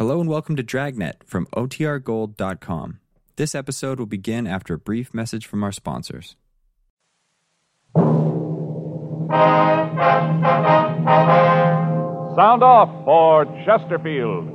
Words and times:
Hello 0.00 0.18
and 0.18 0.30
welcome 0.30 0.56
to 0.56 0.62
Dragnet 0.62 1.22
from 1.26 1.44
OTRGold.com. 1.54 3.00
This 3.36 3.54
episode 3.54 3.98
will 3.98 4.06
begin 4.06 4.46
after 4.46 4.72
a 4.72 4.78
brief 4.78 5.12
message 5.12 5.44
from 5.44 5.62
our 5.62 5.72
sponsors. 5.72 6.36
Sound 12.34 12.62
off 12.62 12.88
for 13.04 13.44
Chesterfield. 13.66 14.48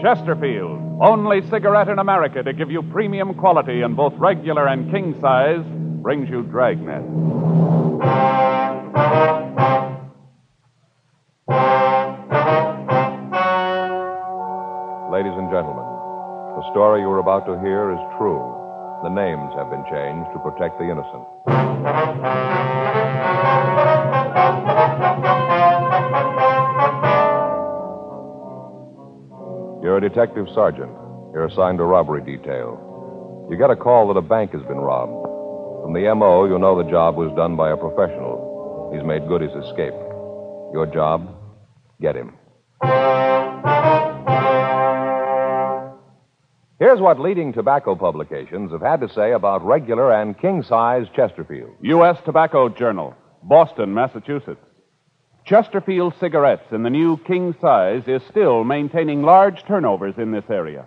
Chesterfield, 0.00 1.00
only 1.02 1.42
cigarette 1.50 1.88
in 1.88 1.98
America 1.98 2.44
to 2.44 2.52
give 2.52 2.70
you 2.70 2.84
premium 2.84 3.34
quality 3.34 3.82
in 3.82 3.96
both 3.96 4.12
regular 4.18 4.68
and 4.68 4.92
king 4.92 5.20
size, 5.20 5.64
brings 6.00 6.28
you 6.28 6.44
Dragnet. 6.44 7.02
Gentlemen, 15.52 15.84
the 16.56 16.64
story 16.72 17.02
you 17.02 17.10
are 17.12 17.20
about 17.20 17.44
to 17.44 17.60
hear 17.60 17.92
is 17.92 18.00
true. 18.16 18.40
The 19.04 19.12
names 19.12 19.52
have 19.52 19.68
been 19.68 19.84
changed 19.84 20.32
to 20.32 20.40
protect 20.40 20.80
the 20.80 20.88
innocent. 20.88 21.28
You're 29.84 29.98
a 29.98 30.00
detective 30.00 30.46
sergeant. 30.54 30.90
You're 31.34 31.44
assigned 31.44 31.76
to 31.78 31.84
robbery 31.84 32.24
detail. 32.24 33.46
You 33.50 33.58
get 33.58 33.68
a 33.68 33.76
call 33.76 34.08
that 34.08 34.16
a 34.16 34.22
bank 34.22 34.52
has 34.52 34.62
been 34.62 34.80
robbed. 34.80 35.20
From 35.84 35.92
the 35.92 36.08
MO, 36.14 36.46
you 36.46 36.58
know 36.58 36.82
the 36.82 36.88
job 36.90 37.16
was 37.16 37.30
done 37.36 37.56
by 37.56 37.72
a 37.72 37.76
professional. 37.76 38.88
He's 38.94 39.04
made 39.04 39.28
good 39.28 39.42
his 39.42 39.52
escape. 39.68 39.92
Your 40.72 40.88
job? 40.90 41.28
Get 42.00 42.16
him. 42.16 42.38
Here's 46.82 47.00
what 47.00 47.20
leading 47.20 47.52
tobacco 47.52 47.94
publications 47.94 48.72
have 48.72 48.80
had 48.80 49.00
to 49.02 49.08
say 49.08 49.30
about 49.30 49.64
regular 49.64 50.12
and 50.12 50.36
king 50.36 50.64
size 50.64 51.06
Chesterfield. 51.14 51.70
U.S. 51.80 52.18
Tobacco 52.24 52.68
Journal, 52.68 53.14
Boston, 53.44 53.94
Massachusetts. 53.94 54.58
Chesterfield 55.44 56.12
cigarettes 56.18 56.66
in 56.72 56.82
the 56.82 56.90
new 56.90 57.18
king 57.18 57.54
size 57.60 58.02
is 58.08 58.20
still 58.28 58.64
maintaining 58.64 59.22
large 59.22 59.62
turnovers 59.64 60.14
in 60.18 60.32
this 60.32 60.50
area. 60.50 60.84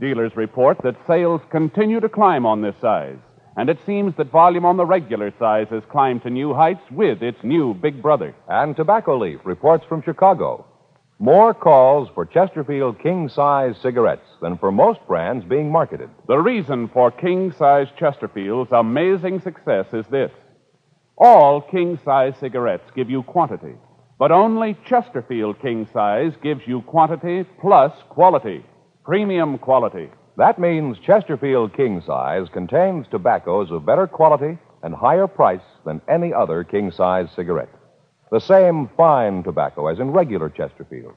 Dealers 0.00 0.32
report 0.34 0.78
that 0.82 0.96
sales 1.06 1.42
continue 1.48 2.00
to 2.00 2.08
climb 2.08 2.44
on 2.44 2.60
this 2.60 2.74
size, 2.80 3.18
and 3.56 3.70
it 3.70 3.78
seems 3.86 4.16
that 4.16 4.32
volume 4.32 4.64
on 4.64 4.76
the 4.76 4.84
regular 4.84 5.32
size 5.38 5.68
has 5.70 5.84
climbed 5.92 6.24
to 6.24 6.28
new 6.30 6.54
heights 6.54 6.90
with 6.90 7.22
its 7.22 7.38
new 7.44 7.72
big 7.72 8.02
brother. 8.02 8.34
And 8.48 8.74
Tobacco 8.74 9.16
Leaf 9.16 9.38
reports 9.44 9.84
from 9.88 10.02
Chicago. 10.02 10.66
More 11.18 11.54
calls 11.54 12.10
for 12.14 12.26
Chesterfield 12.26 12.98
king 12.98 13.30
size 13.30 13.74
cigarettes 13.80 14.28
than 14.42 14.58
for 14.58 14.70
most 14.70 15.00
brands 15.06 15.46
being 15.46 15.72
marketed. 15.72 16.10
The 16.28 16.36
reason 16.36 16.88
for 16.88 17.10
king 17.10 17.52
size 17.52 17.88
Chesterfield's 17.98 18.70
amazing 18.72 19.40
success 19.40 19.86
is 19.94 20.06
this 20.08 20.30
all 21.16 21.62
king 21.62 21.98
size 22.04 22.34
cigarettes 22.38 22.90
give 22.94 23.08
you 23.08 23.22
quantity, 23.22 23.72
but 24.18 24.30
only 24.30 24.76
Chesterfield 24.84 25.58
king 25.62 25.88
size 25.90 26.34
gives 26.42 26.60
you 26.66 26.82
quantity 26.82 27.44
plus 27.62 27.92
quality, 28.10 28.62
premium 29.02 29.56
quality. 29.56 30.10
That 30.36 30.58
means 30.58 30.98
Chesterfield 30.98 31.74
king 31.74 32.02
size 32.06 32.46
contains 32.52 33.06
tobaccos 33.10 33.70
of 33.70 33.86
better 33.86 34.06
quality 34.06 34.58
and 34.82 34.94
higher 34.94 35.26
price 35.26 35.64
than 35.86 36.02
any 36.10 36.34
other 36.34 36.62
king 36.62 36.90
size 36.90 37.28
cigarette. 37.34 37.70
The 38.30 38.40
same 38.40 38.90
fine 38.96 39.42
tobacco 39.42 39.86
as 39.86 40.00
in 40.00 40.10
regular 40.10 40.48
Chesterfield. 40.48 41.14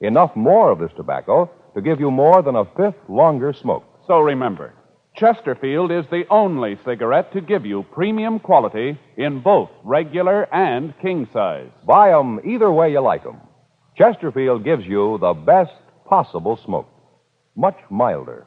Enough 0.00 0.36
more 0.36 0.70
of 0.70 0.78
this 0.78 0.92
tobacco 0.96 1.50
to 1.74 1.80
give 1.80 1.98
you 1.98 2.10
more 2.10 2.42
than 2.42 2.56
a 2.56 2.64
fifth 2.76 3.08
longer 3.08 3.52
smoke. 3.52 3.84
So 4.06 4.18
remember, 4.20 4.74
Chesterfield 5.16 5.90
is 5.90 6.04
the 6.10 6.24
only 6.30 6.78
cigarette 6.84 7.32
to 7.32 7.40
give 7.40 7.64
you 7.64 7.84
premium 7.92 8.38
quality 8.38 8.98
in 9.16 9.40
both 9.40 9.70
regular 9.84 10.52
and 10.54 10.92
king 11.00 11.28
size. 11.32 11.70
Buy 11.86 12.12
'em 12.18 12.40
either 12.44 12.70
way 12.70 12.92
you 12.92 13.00
like 13.00 13.24
'em. 13.24 13.40
Chesterfield 13.94 14.64
gives 14.64 14.86
you 14.86 15.18
the 15.18 15.34
best 15.34 15.74
possible 16.06 16.56
smoke. 16.56 16.88
Much 17.56 17.78
milder. 17.90 18.46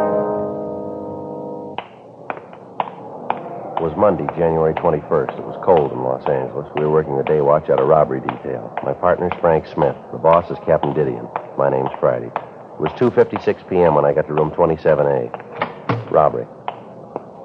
Was 3.81 3.97
Monday, 3.97 4.27
January 4.37 4.75
21st. 4.75 5.39
It 5.39 5.43
was 5.43 5.57
cold 5.65 5.91
in 5.91 6.03
Los 6.03 6.21
Angeles. 6.29 6.69
We 6.77 6.85
were 6.85 6.91
working 6.91 7.17
the 7.17 7.23
day 7.23 7.41
watch 7.41 7.67
out 7.67 7.81
of 7.81 7.87
robbery 7.87 8.21
detail. 8.21 8.69
My 8.85 8.93
partner's 8.93 9.33
Frank 9.41 9.65
Smith. 9.73 9.95
The 10.11 10.19
boss 10.19 10.45
is 10.51 10.57
Captain 10.67 10.93
Didion. 10.93 11.25
My 11.57 11.67
name's 11.67 11.89
Friday. 11.99 12.27
It 12.29 12.79
was 12.79 12.93
2.56 13.01 13.41
p.m. 13.67 13.95
when 13.95 14.05
I 14.05 14.13
got 14.13 14.27
to 14.27 14.33
room 14.33 14.51
27A. 14.51 16.11
Robbery. 16.11 16.45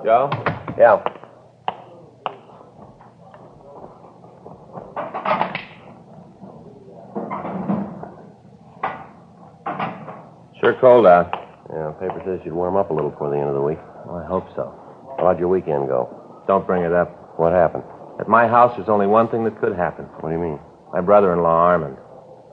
Joe? 0.05 0.29
Yeah. 0.77 1.01
Sure 10.61 10.77
cold 10.83 11.07
out. 11.07 11.33
Yeah, 11.73 11.93
paper 11.93 12.21
says 12.27 12.41
you'd 12.45 12.53
warm 12.53 12.77
up 12.77 12.91
a 12.91 12.93
little 12.93 13.11
before 13.11 13.31
the 13.31 13.39
end 13.39 13.49
of 13.49 13.55
the 13.55 13.63
week. 13.63 13.79
Well, 14.05 14.17
I 14.17 14.27
hope 14.27 14.49
so. 14.55 14.79
How'd 15.19 15.39
your 15.39 15.49
weekend 15.49 15.89
go? 15.89 16.26
Don't 16.47 16.67
bring 16.67 16.83
it 16.83 16.93
up. 16.93 17.39
What 17.39 17.53
happened? 17.53 17.85
At 18.19 18.29
my 18.29 18.49
house, 18.49 18.75
there's 18.77 18.89
only 18.89 19.07
one 19.07 19.29
thing 19.29 19.45
that 19.45 19.61
could 19.61 19.77
happen. 19.77 20.07
What 20.21 20.31
do 20.31 20.35
you 20.35 20.41
mean? 20.41 20.59
My 20.93 21.01
brother-in-law, 21.01 21.49
Armand. 21.49 21.97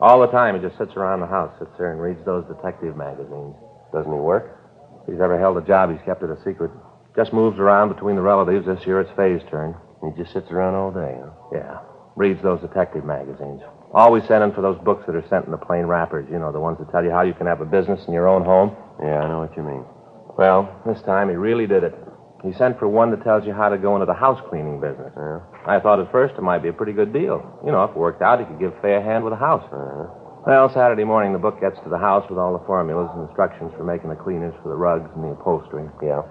All 0.02 0.20
the 0.20 0.28
time, 0.28 0.56
he 0.56 0.62
just 0.62 0.78
sits 0.78 0.92
around 0.98 1.22
the 1.22 1.28
house, 1.28 1.54
sits 1.60 1.72
there 1.78 1.94
and 1.94 2.02
reads 2.02 2.20
those 2.26 2.44
detective 2.48 2.98
magazines. 2.98 3.56
Doesn't 3.94 4.12
he 4.12 4.20
work? 4.20 4.60
If 5.04 5.14
he's 5.14 5.22
ever 5.22 5.40
held 5.40 5.58
a 5.58 5.62
job, 5.62 5.92
he's 5.92 6.04
kept 6.04 6.24
it 6.24 6.30
a 6.30 6.38
secret. 6.44 6.72
Just 7.16 7.32
moves 7.32 7.60
around 7.60 7.94
between 7.94 8.16
the 8.16 8.22
relatives. 8.22 8.66
This 8.66 8.86
year, 8.86 9.00
it's 9.00 9.12
Faye's 9.16 9.42
turn. 9.50 9.76
He 10.04 10.12
just 10.22 10.34
sits 10.34 10.52
around 10.52 10.76
all 10.76 10.92
day, 10.92 11.16
huh? 11.16 11.32
Yeah. 11.54 11.80
Reads 12.16 12.42
those 12.44 12.60
detective 12.60 13.06
magazines. 13.06 13.62
Always 13.94 14.26
sending 14.28 14.52
for 14.52 14.62
those 14.62 14.78
books 14.84 15.06
that 15.06 15.16
are 15.16 15.26
sent 15.30 15.46
in 15.46 15.52
the 15.52 15.58
plain 15.58 15.86
wrappers. 15.86 16.28
You 16.30 16.40
know, 16.40 16.52
the 16.52 16.60
ones 16.60 16.80
that 16.80 16.92
tell 16.92 17.04
you 17.04 17.12
how 17.12 17.22
you 17.22 17.34
can 17.34 17.48
have 17.48 17.62
a 17.62 17.66
business 17.66 18.04
in 18.08 18.14
your 18.14 18.28
own 18.28 18.44
home. 18.44 18.76
Yeah, 19.00 19.22
I 19.22 19.30
know 19.30 19.40
what 19.40 19.56
you 19.56 19.64
mean. 19.64 19.86
Well, 20.38 20.82
this 20.86 21.02
time 21.04 21.30
he 21.30 21.36
really 21.36 21.68
did 21.68 21.84
it. 21.84 21.94
He 22.44 22.52
sent 22.54 22.78
for 22.78 22.90
one 22.90 23.12
that 23.12 23.24
tells 23.24 23.46
you 23.48 23.54
how 23.54 23.70
to 23.70 23.78
go 23.78 23.96
into 23.96 24.06
the 24.06 24.14
house 24.14 24.40
cleaning 24.50 24.82
business. 24.82 25.16
Yeah. 25.16 25.40
I 25.66 25.80
thought 25.80 26.04
at 26.04 26.12
first 26.12 26.36
it 26.38 26.44
might 26.44 26.62
be 26.62 26.68
a 26.68 26.74
pretty 26.76 26.92
good 26.92 27.14
deal. 27.14 27.40
You 27.64 27.72
know, 27.72 27.84
if 27.86 27.92
it 27.92 27.98
worked 27.98 28.22
out, 28.22 28.40
he 28.40 28.46
could 28.46 28.60
give 28.60 28.74
Faye 28.82 29.00
a 29.00 29.02
hand 29.02 29.24
with 29.24 29.32
a 29.32 29.40
house. 29.40 29.64
Uh-huh. 29.72 30.44
Well, 30.46 30.68
Saturday 30.74 31.06
morning, 31.06 31.32
the 31.32 31.40
book 31.40 31.62
gets 31.62 31.80
to 31.88 31.90
the 31.90 31.98
house 31.98 32.28
with 32.30 32.38
all 32.38 32.52
the 32.52 32.66
formulas 32.68 33.10
and 33.16 33.24
instructions 33.30 33.72
for 33.78 33.86
making 33.88 34.10
the 34.10 34.20
cleaners 34.20 34.54
for 34.62 34.68
the 34.68 34.76
rugs 34.76 35.10
and 35.16 35.24
the 35.24 35.32
upholstery. 35.40 35.88
Yeah. 36.04 36.24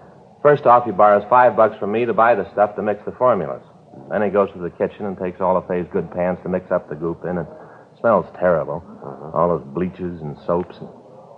First 0.43 0.67
off, 0.67 0.85
he 0.85 0.93
borrows 0.93 1.25
five 1.31 1.57
bucks 1.57 1.79
from 1.81 1.93
me 1.93 2.05
to 2.05 2.13
buy 2.13 2.35
the 2.35 2.45
stuff 2.53 2.77
to 2.77 2.83
mix 2.83 3.01
the 3.07 3.13
formulas. 3.17 3.63
Then 4.11 4.21
he 4.21 4.29
goes 4.29 4.53
to 4.53 4.61
the 4.61 4.69
kitchen 4.69 5.07
and 5.07 5.17
takes 5.17 5.41
all 5.41 5.57
of 5.57 5.67
Faye's 5.67 5.89
good 5.93 6.13
pans 6.13 6.39
to 6.43 6.51
mix 6.51 6.71
up 6.71 6.91
the 6.91 6.95
goop 6.95 7.25
in. 7.25 7.39
It 7.39 7.47
smells 8.01 8.27
terrible. 8.39 8.85
All 9.33 9.49
those 9.49 9.65
bleaches 9.73 10.21
and 10.21 10.37
soaps. 10.47 10.77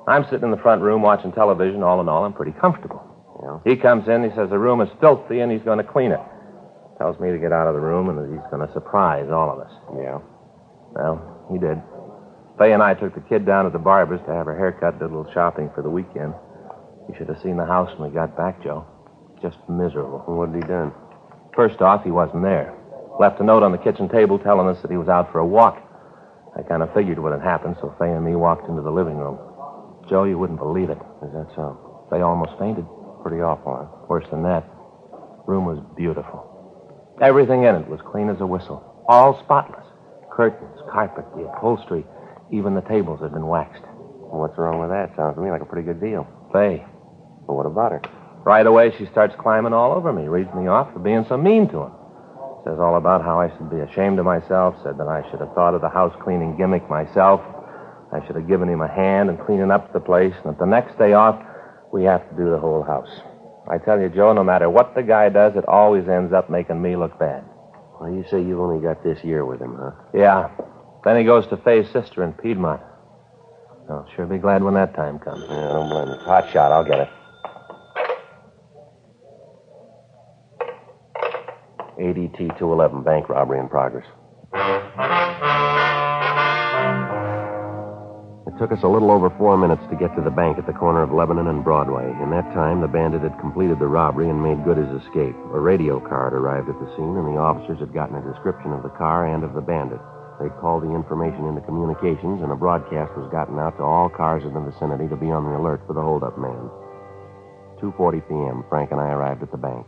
I'm 0.08 0.24
sitting 0.24 0.44
in 0.44 0.50
the 0.50 0.62
front 0.62 0.82
room 0.82 1.02
watching 1.02 1.30
television. 1.30 1.84
All 1.84 2.00
in 2.00 2.08
all, 2.08 2.24
I'm 2.24 2.32
pretty 2.32 2.58
comfortable. 2.58 3.13
Yeah. 3.42 3.58
He 3.64 3.76
comes 3.76 4.08
in, 4.08 4.22
he 4.22 4.30
says 4.36 4.50
the 4.50 4.58
room 4.58 4.80
is 4.80 4.88
filthy 5.00 5.40
and 5.40 5.50
he's 5.50 5.62
going 5.62 5.78
to 5.78 5.84
clean 5.84 6.12
it. 6.12 6.20
Tells 6.98 7.18
me 7.18 7.30
to 7.30 7.38
get 7.38 7.52
out 7.52 7.66
of 7.66 7.74
the 7.74 7.80
room 7.80 8.08
and 8.08 8.18
that 8.18 8.30
he's 8.30 8.46
going 8.50 8.66
to 8.66 8.72
surprise 8.72 9.26
all 9.30 9.50
of 9.50 9.58
us. 9.58 9.72
Yeah. 9.98 10.18
Well, 10.94 11.48
he 11.50 11.58
did. 11.58 11.82
Fay 12.58 12.72
and 12.72 12.82
I 12.82 12.94
took 12.94 13.14
the 13.14 13.20
kid 13.26 13.44
down 13.44 13.64
to 13.64 13.70
the 13.70 13.82
barber's 13.82 14.20
to 14.26 14.32
have 14.32 14.46
her 14.46 14.56
haircut, 14.56 14.98
did 14.98 15.10
a 15.10 15.12
little 15.12 15.30
shopping 15.34 15.70
for 15.74 15.82
the 15.82 15.90
weekend. 15.90 16.34
You 17.08 17.14
should 17.18 17.28
have 17.28 17.42
seen 17.42 17.56
the 17.56 17.66
house 17.66 17.90
when 17.98 18.10
we 18.10 18.14
got 18.14 18.36
back, 18.36 18.62
Joe. 18.62 18.86
Just 19.42 19.58
miserable. 19.68 20.22
What 20.26 20.54
had 20.54 20.62
he 20.62 20.68
done? 20.68 20.92
First 21.56 21.82
off, 21.82 22.04
he 22.04 22.10
wasn't 22.10 22.44
there. 22.44 22.72
Left 23.18 23.40
a 23.40 23.44
note 23.44 23.62
on 23.62 23.72
the 23.72 23.78
kitchen 23.78 24.08
table 24.08 24.38
telling 24.38 24.68
us 24.68 24.80
that 24.82 24.90
he 24.90 24.96
was 24.96 25.08
out 25.08 25.30
for 25.32 25.40
a 25.40 25.46
walk. 25.46 25.82
I 26.56 26.62
kind 26.62 26.82
of 26.82 26.94
figured 26.94 27.18
what 27.18 27.32
had 27.32 27.42
happened, 27.42 27.76
so 27.80 27.94
Fay 27.98 28.10
and 28.10 28.24
me 28.24 28.36
walked 28.36 28.68
into 28.68 28.82
the 28.82 28.90
living 28.90 29.16
room. 29.16 29.38
Joe, 30.08 30.24
you 30.24 30.38
wouldn't 30.38 30.58
believe 30.58 30.90
it. 30.90 30.98
Is 31.26 31.32
that 31.34 31.50
so? 31.56 32.06
Faye 32.10 32.20
almost 32.20 32.52
fainted. 32.58 32.86
Pretty 33.24 33.40
awful, 33.40 33.72
huh? 33.72 34.04
Worse 34.06 34.26
than 34.30 34.42
that. 34.42 34.68
Room 35.46 35.64
was 35.64 35.80
beautiful. 35.96 36.44
Everything 37.22 37.64
in 37.64 37.74
it 37.74 37.88
was 37.88 38.00
clean 38.04 38.28
as 38.28 38.38
a 38.40 38.46
whistle. 38.46 38.84
All 39.08 39.40
spotless. 39.42 39.86
Curtains, 40.30 40.76
carpet, 40.92 41.24
the 41.34 41.48
upholstery, 41.48 42.04
even 42.52 42.74
the 42.74 42.82
tables 42.82 43.20
had 43.22 43.32
been 43.32 43.46
waxed. 43.46 43.82
What's 44.28 44.58
wrong 44.58 44.78
with 44.78 44.90
that? 44.90 45.16
Sounds 45.16 45.36
to 45.36 45.40
me 45.40 45.50
like 45.50 45.62
a 45.62 45.64
pretty 45.64 45.86
good 45.86 46.02
deal. 46.02 46.28
Fay. 46.52 46.84
Well, 47.48 47.56
what 47.56 47.64
about 47.64 47.92
her? 47.92 48.02
Right 48.44 48.66
away, 48.66 48.92
she 48.98 49.06
starts 49.06 49.34
climbing 49.38 49.72
all 49.72 49.92
over 49.92 50.12
me, 50.12 50.28
reads 50.28 50.52
me 50.52 50.66
off 50.66 50.92
for 50.92 50.98
being 50.98 51.24
so 51.26 51.38
mean 51.38 51.66
to 51.70 51.88
him. 51.88 51.92
Says 52.64 52.76
all 52.78 52.96
about 52.96 53.22
how 53.22 53.40
I 53.40 53.48
should 53.56 53.70
be 53.70 53.80
ashamed 53.80 54.18
of 54.18 54.26
myself, 54.26 54.76
said 54.84 54.98
that 54.98 55.08
I 55.08 55.24
should 55.30 55.40
have 55.40 55.54
thought 55.54 55.72
of 55.72 55.80
the 55.80 55.88
house 55.88 56.14
cleaning 56.22 56.58
gimmick 56.58 56.90
myself. 56.90 57.40
I 58.12 58.20
should 58.26 58.36
have 58.36 58.48
given 58.48 58.68
him 58.68 58.82
a 58.82 58.88
hand 58.88 59.30
in 59.30 59.38
cleaning 59.38 59.70
up 59.70 59.94
the 59.94 60.00
place, 60.00 60.34
and 60.44 60.52
that 60.52 60.58
the 60.58 60.66
next 60.66 60.98
day 60.98 61.14
off, 61.14 61.40
we 61.94 62.02
have 62.02 62.28
to 62.28 62.36
do 62.36 62.50
the 62.50 62.58
whole 62.58 62.82
house. 62.82 63.08
I 63.70 63.78
tell 63.78 64.00
you, 64.00 64.08
Joe, 64.08 64.32
no 64.32 64.42
matter 64.42 64.68
what 64.68 64.96
the 64.96 65.02
guy 65.02 65.28
does, 65.28 65.54
it 65.54 65.64
always 65.68 66.08
ends 66.08 66.32
up 66.32 66.50
making 66.50 66.82
me 66.82 66.96
look 66.96 67.16
bad. 67.20 67.44
Well, 68.00 68.10
you 68.10 68.24
say 68.28 68.42
you've 68.42 68.58
only 68.58 68.82
got 68.82 69.04
this 69.04 69.22
year 69.22 69.46
with 69.46 69.60
him, 69.60 69.76
huh? 69.78 69.92
Yeah. 70.12 70.50
Then 71.04 71.16
he 71.16 71.24
goes 71.24 71.46
to 71.46 71.56
Fay's 71.58 71.86
sister 71.92 72.24
in 72.24 72.32
Piedmont. 72.32 72.82
I'll 73.88 74.08
sure 74.16 74.26
be 74.26 74.38
glad 74.38 74.64
when 74.64 74.74
that 74.74 74.96
time 74.96 75.20
comes. 75.20 75.44
Yeah, 75.48 75.68
don't 75.68 75.88
blame 75.88 76.08
me. 76.08 76.24
Hot 76.24 76.52
shot, 76.52 76.72
I'll 76.72 76.84
get 76.84 76.98
it. 76.98 77.08
ADT 82.00 82.58
211, 82.58 83.04
bank 83.04 83.28
robbery 83.28 83.60
in 83.60 83.68
progress. 83.68 84.06
Took 88.64 88.78
us 88.78 88.82
a 88.82 88.88
little 88.88 89.12
over 89.12 89.28
four 89.36 89.58
minutes 89.58 89.82
to 89.90 89.96
get 89.96 90.08
to 90.16 90.24
the 90.24 90.32
bank 90.32 90.56
at 90.56 90.64
the 90.64 90.72
corner 90.72 91.02
of 91.02 91.12
Lebanon 91.12 91.48
and 91.48 91.62
Broadway. 91.62 92.08
In 92.24 92.30
that 92.32 92.48
time, 92.56 92.80
the 92.80 92.88
bandit 92.88 93.20
had 93.20 93.38
completed 93.38 93.78
the 93.78 93.92
robbery 93.92 94.30
and 94.30 94.40
made 94.40 94.64
good 94.64 94.80
his 94.80 94.88
escape. 95.04 95.36
A 95.52 95.60
radio 95.60 96.00
car 96.00 96.32
had 96.32 96.32
arrived 96.32 96.72
at 96.72 96.80
the 96.80 96.88
scene, 96.96 97.12
and 97.12 97.28
the 97.28 97.36
officers 97.36 97.78
had 97.78 97.92
gotten 97.92 98.16
a 98.16 98.24
description 98.24 98.72
of 98.72 98.82
the 98.82 98.88
car 98.96 99.28
and 99.28 99.44
of 99.44 99.52
the 99.52 99.60
bandit. 99.60 100.00
They'd 100.40 100.56
called 100.64 100.82
the 100.82 100.96
information 100.96 101.44
into 101.44 101.60
communications, 101.60 102.40
and 102.40 102.48
a 102.52 102.56
broadcast 102.56 103.12
was 103.20 103.28
gotten 103.28 103.60
out 103.60 103.76
to 103.76 103.84
all 103.84 104.08
cars 104.08 104.44
in 104.48 104.54
the 104.56 104.64
vicinity 104.64 105.12
to 105.12 105.16
be 105.16 105.28
on 105.28 105.44
the 105.44 105.60
alert 105.60 105.84
for 105.86 105.92
the 105.92 106.00
holdup 106.00 106.40
man. 106.40 106.72
2.40 107.84 108.24
p.m., 108.24 108.64
Frank 108.72 108.92
and 108.92 109.00
I 109.00 109.12
arrived 109.12 109.42
at 109.44 109.52
the 109.52 109.60
bank. 109.60 109.84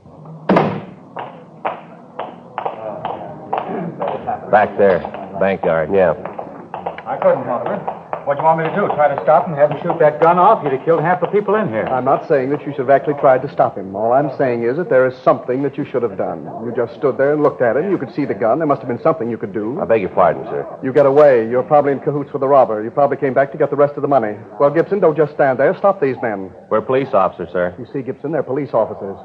Uh, 4.29 4.53
Back 4.53 4.77
there, 4.77 5.01
bank 5.41 5.65
guard. 5.65 5.89
Yeah. 5.95 6.13
I 7.09 7.17
couldn't, 7.17 7.49
Oliver. 7.49 7.96
What 8.27 8.39
do 8.39 8.41
you 8.43 8.47
want 8.47 8.59
me 8.59 8.65
to 8.67 8.75
do? 8.75 8.89
Try 8.99 9.15
to 9.15 9.23
stop 9.23 9.47
him, 9.47 9.55
have 9.55 9.71
him 9.71 9.79
shoot 9.87 10.01
that 10.01 10.21
gun 10.21 10.37
off? 10.37 10.59
You'd 10.65 10.73
have 10.73 10.85
killed 10.85 11.01
half 11.01 11.21
the 11.21 11.29
people 11.29 11.55
in 11.55 11.69
here. 11.69 11.87
I'm 11.87 12.05
not 12.05 12.27
saying 12.27 12.51
that 12.51 12.59
you 12.67 12.73
should 12.73 12.81
have 12.81 12.91
actually 12.91 13.15
tried 13.23 13.41
to 13.43 13.53
stop 13.53 13.79
him. 13.79 13.95
All 13.95 14.11
I'm 14.11 14.37
saying 14.37 14.65
is 14.65 14.77
that 14.79 14.91
there 14.91 15.07
is 15.07 15.17
something 15.23 15.63
that 15.63 15.79
you 15.79 15.85
should 15.85 16.03
have 16.03 16.19
done. 16.19 16.43
You 16.67 16.73
just 16.75 16.99
stood 16.99 17.19
there 17.19 17.35
and 17.35 17.45
looked 17.45 17.63
at 17.63 17.77
him. 17.77 17.89
You 17.89 17.97
could 17.97 18.13
see 18.13 18.25
the 18.25 18.35
gun. 18.35 18.59
There 18.59 18.67
must 18.67 18.81
have 18.83 18.89
been 18.89 19.01
something 19.01 19.31
you 19.31 19.39
could 19.39 19.55
do. 19.55 19.79
I 19.81 19.85
beg 19.85 20.01
your 20.01 20.11
pardon, 20.11 20.43
sir. 20.47 20.67
You 20.83 20.93
get 20.93 21.07
away. 21.07 21.49
You're 21.49 21.63
probably 21.63 21.93
in 21.93 22.01
cahoots 22.01 22.33
with 22.33 22.41
the 22.41 22.49
robber. 22.49 22.83
You 22.83 22.91
probably 22.91 23.17
came 23.17 23.33
back 23.33 23.53
to 23.53 23.59
get 23.59 23.71
the 23.71 23.77
rest 23.77 23.95
of 23.95 24.03
the 24.03 24.09
money. 24.09 24.35
Well, 24.59 24.71
Gibson, 24.71 24.99
don't 24.99 25.17
just 25.17 25.33
stand 25.35 25.61
there. 25.61 25.73
Stop 25.79 26.01
these 26.01 26.17
men. 26.21 26.51
We're 26.69 26.83
police 26.83 27.15
officers, 27.15 27.51
sir. 27.53 27.77
You 27.79 27.87
see, 27.93 28.03
Gibson, 28.03 28.33
they're 28.33 28.43
police 28.43 28.75
officers. 28.75 29.17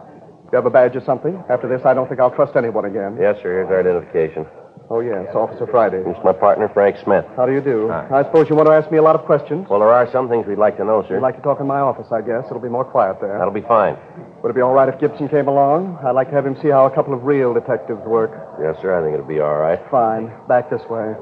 You 0.54 0.58
have 0.58 0.68
a 0.68 0.70
badge 0.70 0.96
or 0.96 1.02
something? 1.02 1.42
After 1.50 1.68
this, 1.68 1.84
I 1.88 1.96
don't 1.96 2.08
think 2.08 2.20
I'll 2.20 2.30
trust 2.30 2.56
anyone 2.56 2.86
again. 2.86 3.18
Yes, 3.20 3.38
sir. 3.42 3.66
Here's 3.66 3.70
our 3.72 3.80
identification. 3.80 4.46
Oh, 4.90 5.00
yes, 5.00 5.28
Officer 5.34 5.66
Friday. 5.68 6.04
This 6.04 6.18
is 6.18 6.24
my 6.24 6.34
partner, 6.34 6.68
Frank 6.74 6.98
Smith. 7.04 7.24
How 7.38 7.46
do 7.46 7.54
you 7.54 7.62
do? 7.62 7.88
Hi. 7.88 8.08
I 8.12 8.24
suppose 8.24 8.50
you 8.50 8.56
want 8.58 8.68
to 8.68 8.74
ask 8.74 8.92
me 8.92 8.98
a 8.98 9.02
lot 9.02 9.16
of 9.16 9.24
questions. 9.26 9.68
Well, 9.70 9.80
there 9.80 9.92
are 9.92 10.10
some 10.12 10.28
things 10.28 10.46
we'd 10.46 10.58
like 10.58 10.76
to 10.78 10.84
know, 10.84 11.04
sir. 11.08 11.16
You'd 11.16 11.22
like 11.24 11.38
to 11.38 11.42
talk 11.42 11.62
in 11.62 11.68
my 11.68 11.80
office, 11.80 12.08
I 12.12 12.20
guess. 12.20 12.44
It'll 12.48 12.60
be 12.60 12.68
more 12.68 12.84
quiet 12.84 13.22
there. 13.22 13.38
That'll 13.38 13.54
be 13.54 13.62
fine. 13.62 13.96
Would 14.44 14.50
it 14.50 14.56
be 14.56 14.62
all 14.62 14.74
right 14.74 14.90
if 14.90 15.00
Gibson 15.00 15.30
came 15.30 15.48
along? 15.48 15.98
I'd 16.06 16.12
like 16.12 16.28
to 16.30 16.36
have 16.36 16.46
him 16.46 16.58
see 16.62 16.68
how 16.68 16.86
a 16.88 16.92
couple 16.94 17.14
of 17.14 17.24
real 17.24 17.54
detectives 17.54 18.02
work. 18.06 18.32
Yes, 18.62 18.76
sir. 18.82 18.92
I 18.92 19.02
think 19.02 19.14
it'll 19.14 19.26
be 19.26 19.40
all 19.40 19.56
right. 19.58 19.80
Fine. 19.90 20.34
Back 20.50 20.70
this 20.70 20.82
way. 20.90 21.16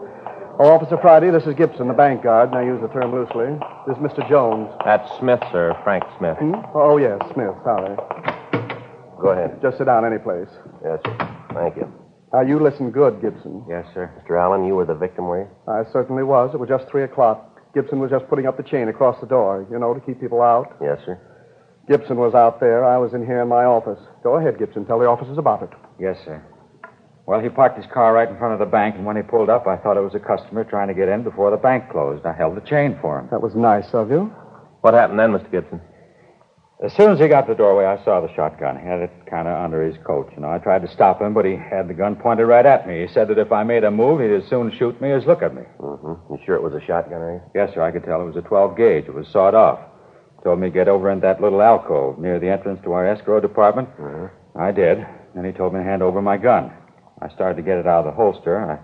Oh, 0.58 0.74
Officer 0.74 0.98
Friday, 0.98 1.30
this 1.30 1.44
is 1.46 1.54
Gibson, 1.54 1.88
the 1.88 1.94
bank 1.94 2.24
guard, 2.24 2.50
and 2.50 2.58
I 2.58 2.64
use 2.64 2.82
the 2.82 2.90
term 2.90 3.14
loosely. 3.14 3.54
This 3.88 3.96
is 3.96 4.04
Mr. 4.04 4.28
Jones. 4.28 4.68
That's 4.84 5.08
Smith, 5.20 5.40
sir. 5.52 5.78
Frank 5.84 6.04
Smith. 6.18 6.38
Hmm? 6.38 6.56
Oh, 6.74 6.98
yes, 6.98 7.20
Smith. 7.34 7.54
Sorry. 7.64 7.96
Go 9.22 9.30
ahead. 9.30 9.62
Just 9.62 9.78
sit 9.78 9.86
down 9.86 10.06
any 10.06 10.18
place. 10.18 10.50
Yes, 10.84 11.00
sir. 11.06 11.36
Thank 11.54 11.78
you. 11.78 11.99
Now, 12.32 12.42
you 12.42 12.60
listen 12.60 12.92
good, 12.92 13.22
Gibson. 13.22 13.66
Yes, 13.68 13.86
sir. 13.94 14.12
Mr. 14.22 14.40
Allen, 14.40 14.66
you 14.66 14.76
were 14.76 14.86
the 14.86 14.94
victim, 14.94 15.26
were 15.26 15.42
you? 15.42 15.48
I 15.68 15.84
certainly 15.92 16.24
was. 16.24 16.52
It 16.54 16.60
was 16.60 16.70
just 16.70 16.88
3 16.90 17.04
o'clock. 17.04 17.46
Gibson 17.74 18.00
was 18.00 18.12
just 18.12 18.28
putting 18.28 18.46
up 18.46 18.58
the 18.58 18.64
chain 18.64 18.88
across 18.88 19.20
the 19.20 19.28
door, 19.28 19.66
you 19.72 19.80
know, 19.80 19.94
to 19.94 20.00
keep 20.00 20.20
people 20.22 20.42
out. 20.42 20.78
Yes, 20.82 21.00
sir. 21.06 21.20
Gibson 21.88 22.18
was 22.18 22.36
out 22.36 22.60
there. 22.60 22.86
I 22.86 22.98
was 22.98 23.14
in 23.14 23.26
here 23.26 23.42
in 23.42 23.48
my 23.48 23.66
office. 23.66 24.00
Go 24.24 24.38
ahead, 24.38 24.60
Gibson. 24.60 24.86
Tell 24.86 25.00
the 25.00 25.08
officers 25.08 25.40
about 25.40 25.64
it. 25.64 25.70
Yes, 26.00 26.18
sir. 26.24 26.44
Well, 27.26 27.40
he 27.40 27.50
parked 27.50 27.78
his 27.78 27.92
car 27.92 28.14
right 28.14 28.30
in 28.30 28.38
front 28.38 28.54
of 28.54 28.60
the 28.60 28.66
bank, 28.66 28.96
and 28.96 29.06
when 29.06 29.16
he 29.16 29.22
pulled 29.24 29.50
up, 29.50 29.68
I 29.68 29.78
thought 29.78 29.98
it 29.98 30.02
was 30.02 30.16
a 30.16 30.20
customer 30.20 30.64
trying 30.64 30.88
to 30.88 30.94
get 30.94 31.10
in 31.10 31.24
before 31.24 31.50
the 31.52 31.58
bank 31.58 31.90
closed. 31.90 32.26
I 32.26 32.34
held 32.34 32.58
the 32.58 32.62
chain 32.62 32.98
for 33.02 33.20
him. 33.20 33.28
That 33.32 33.42
was 33.42 33.56
nice 33.56 33.94
of 33.94 34.10
you. 34.10 34.34
What 34.82 34.94
happened 34.94 35.20
then, 35.20 35.32
Mr. 35.32 35.52
Gibson? 35.52 35.82
As 36.82 36.94
soon 36.94 37.12
as 37.12 37.20
he 37.20 37.28
got 37.28 37.42
to 37.42 37.52
the 37.52 37.58
doorway, 37.58 37.84
I 37.84 38.02
saw 38.06 38.22
the 38.22 38.34
shotgun. 38.36 38.80
He 38.80 38.88
had 38.88 39.00
it 39.00 39.12
kind 39.30 39.50
of 39.50 39.62
under 39.62 39.84
his 39.84 39.98
coat. 40.08 40.32
You 40.34 40.42
know, 40.42 40.50
I 40.50 40.60
tried 40.60 40.82
to 40.84 40.88
stop 40.88 41.22
him, 41.22 41.34
but 41.34 41.44
he 41.44 41.58
had 41.58 41.90
the 41.90 41.94
gun 41.94 42.16
pointed 42.16 42.46
right 42.48 42.66
at 42.66 42.88
me. 42.88 43.02
He 43.06 43.14
said 43.14 43.28
that 43.28 43.38
if 43.38 43.52
I 43.52 43.64
made 43.64 43.84
a 43.84 43.92
move, 43.92 44.22
he'd 44.22 44.32
as 44.32 44.48
soon 44.50 44.72
shoot 44.72 45.02
me 45.02 45.12
as 45.12 45.26
look 45.26 45.42
at 45.42 45.54
me. 45.54 45.64
Mm-hmm. 45.78 46.34
You 46.34 46.40
sure 46.46 46.56
it 46.56 46.64
was 46.64 46.74
a 46.74 46.86
shotgun, 46.86 47.20
you? 47.20 47.42
Yes, 47.54 47.74
sir, 47.74 47.82
I 47.82 47.92
could 47.92 48.06
tell 48.06 48.22
it 48.22 48.26
was 48.26 48.38
a 48.38 48.48
12 48.48 48.78
gauge. 48.78 49.06
It 49.08 49.14
was 49.14 49.28
sawed 49.28 49.56
off. 49.56 49.80
Told 50.42 50.62
me 50.62 50.68
to 50.68 50.74
get 50.74 50.88
over 50.88 51.12
in 51.12 51.20
that 51.20 51.42
little 51.42 51.62
alcove 51.62 52.18
near 52.18 52.40
the 52.40 52.48
entrance 52.48 52.80
to 52.86 52.94
our 52.94 53.06
escrow 53.06 53.42
department. 53.42 53.90
I 54.58 54.72
did. 54.72 55.06
Then 55.36 55.44
he 55.44 55.52
told 55.52 55.74
me 55.74 55.80
to 55.80 55.84
hand 55.84 56.02
over 56.02 56.22
my 56.22 56.38
gun. 56.38 56.72
I 57.22 57.28
started 57.28 57.58
to 57.58 57.62
get 57.62 57.78
it 57.78 57.88
out 57.88 58.06
of 58.08 58.14
the 58.14 58.16
holster. 58.16 58.58
I 58.58 58.80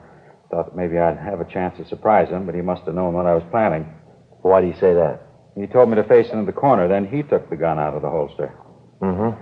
thought 0.51 0.65
that 0.65 0.75
maybe 0.75 0.99
I'd 0.99 1.17
have 1.17 1.39
a 1.39 1.45
chance 1.45 1.77
to 1.77 1.87
surprise 1.87 2.27
him, 2.27 2.45
but 2.45 2.55
he 2.55 2.61
must 2.61 2.83
have 2.83 2.95
known 2.95 3.13
what 3.13 3.25
I 3.25 3.33
was 3.33 3.43
planning. 3.51 3.85
Why 4.41 4.59
do 4.59 4.67
you 4.67 4.73
say 4.73 4.93
that? 4.93 5.24
He 5.55 5.67
told 5.67 5.89
me 5.89 5.95
to 5.95 6.03
face 6.03 6.27
into 6.31 6.45
the 6.45 6.51
corner. 6.51 6.87
Then 6.87 7.05
he 7.07 7.23
took 7.23 7.49
the 7.49 7.55
gun 7.55 7.79
out 7.79 7.95
of 7.95 8.01
the 8.01 8.09
holster. 8.09 8.53
Mm-hmm. 9.01 9.41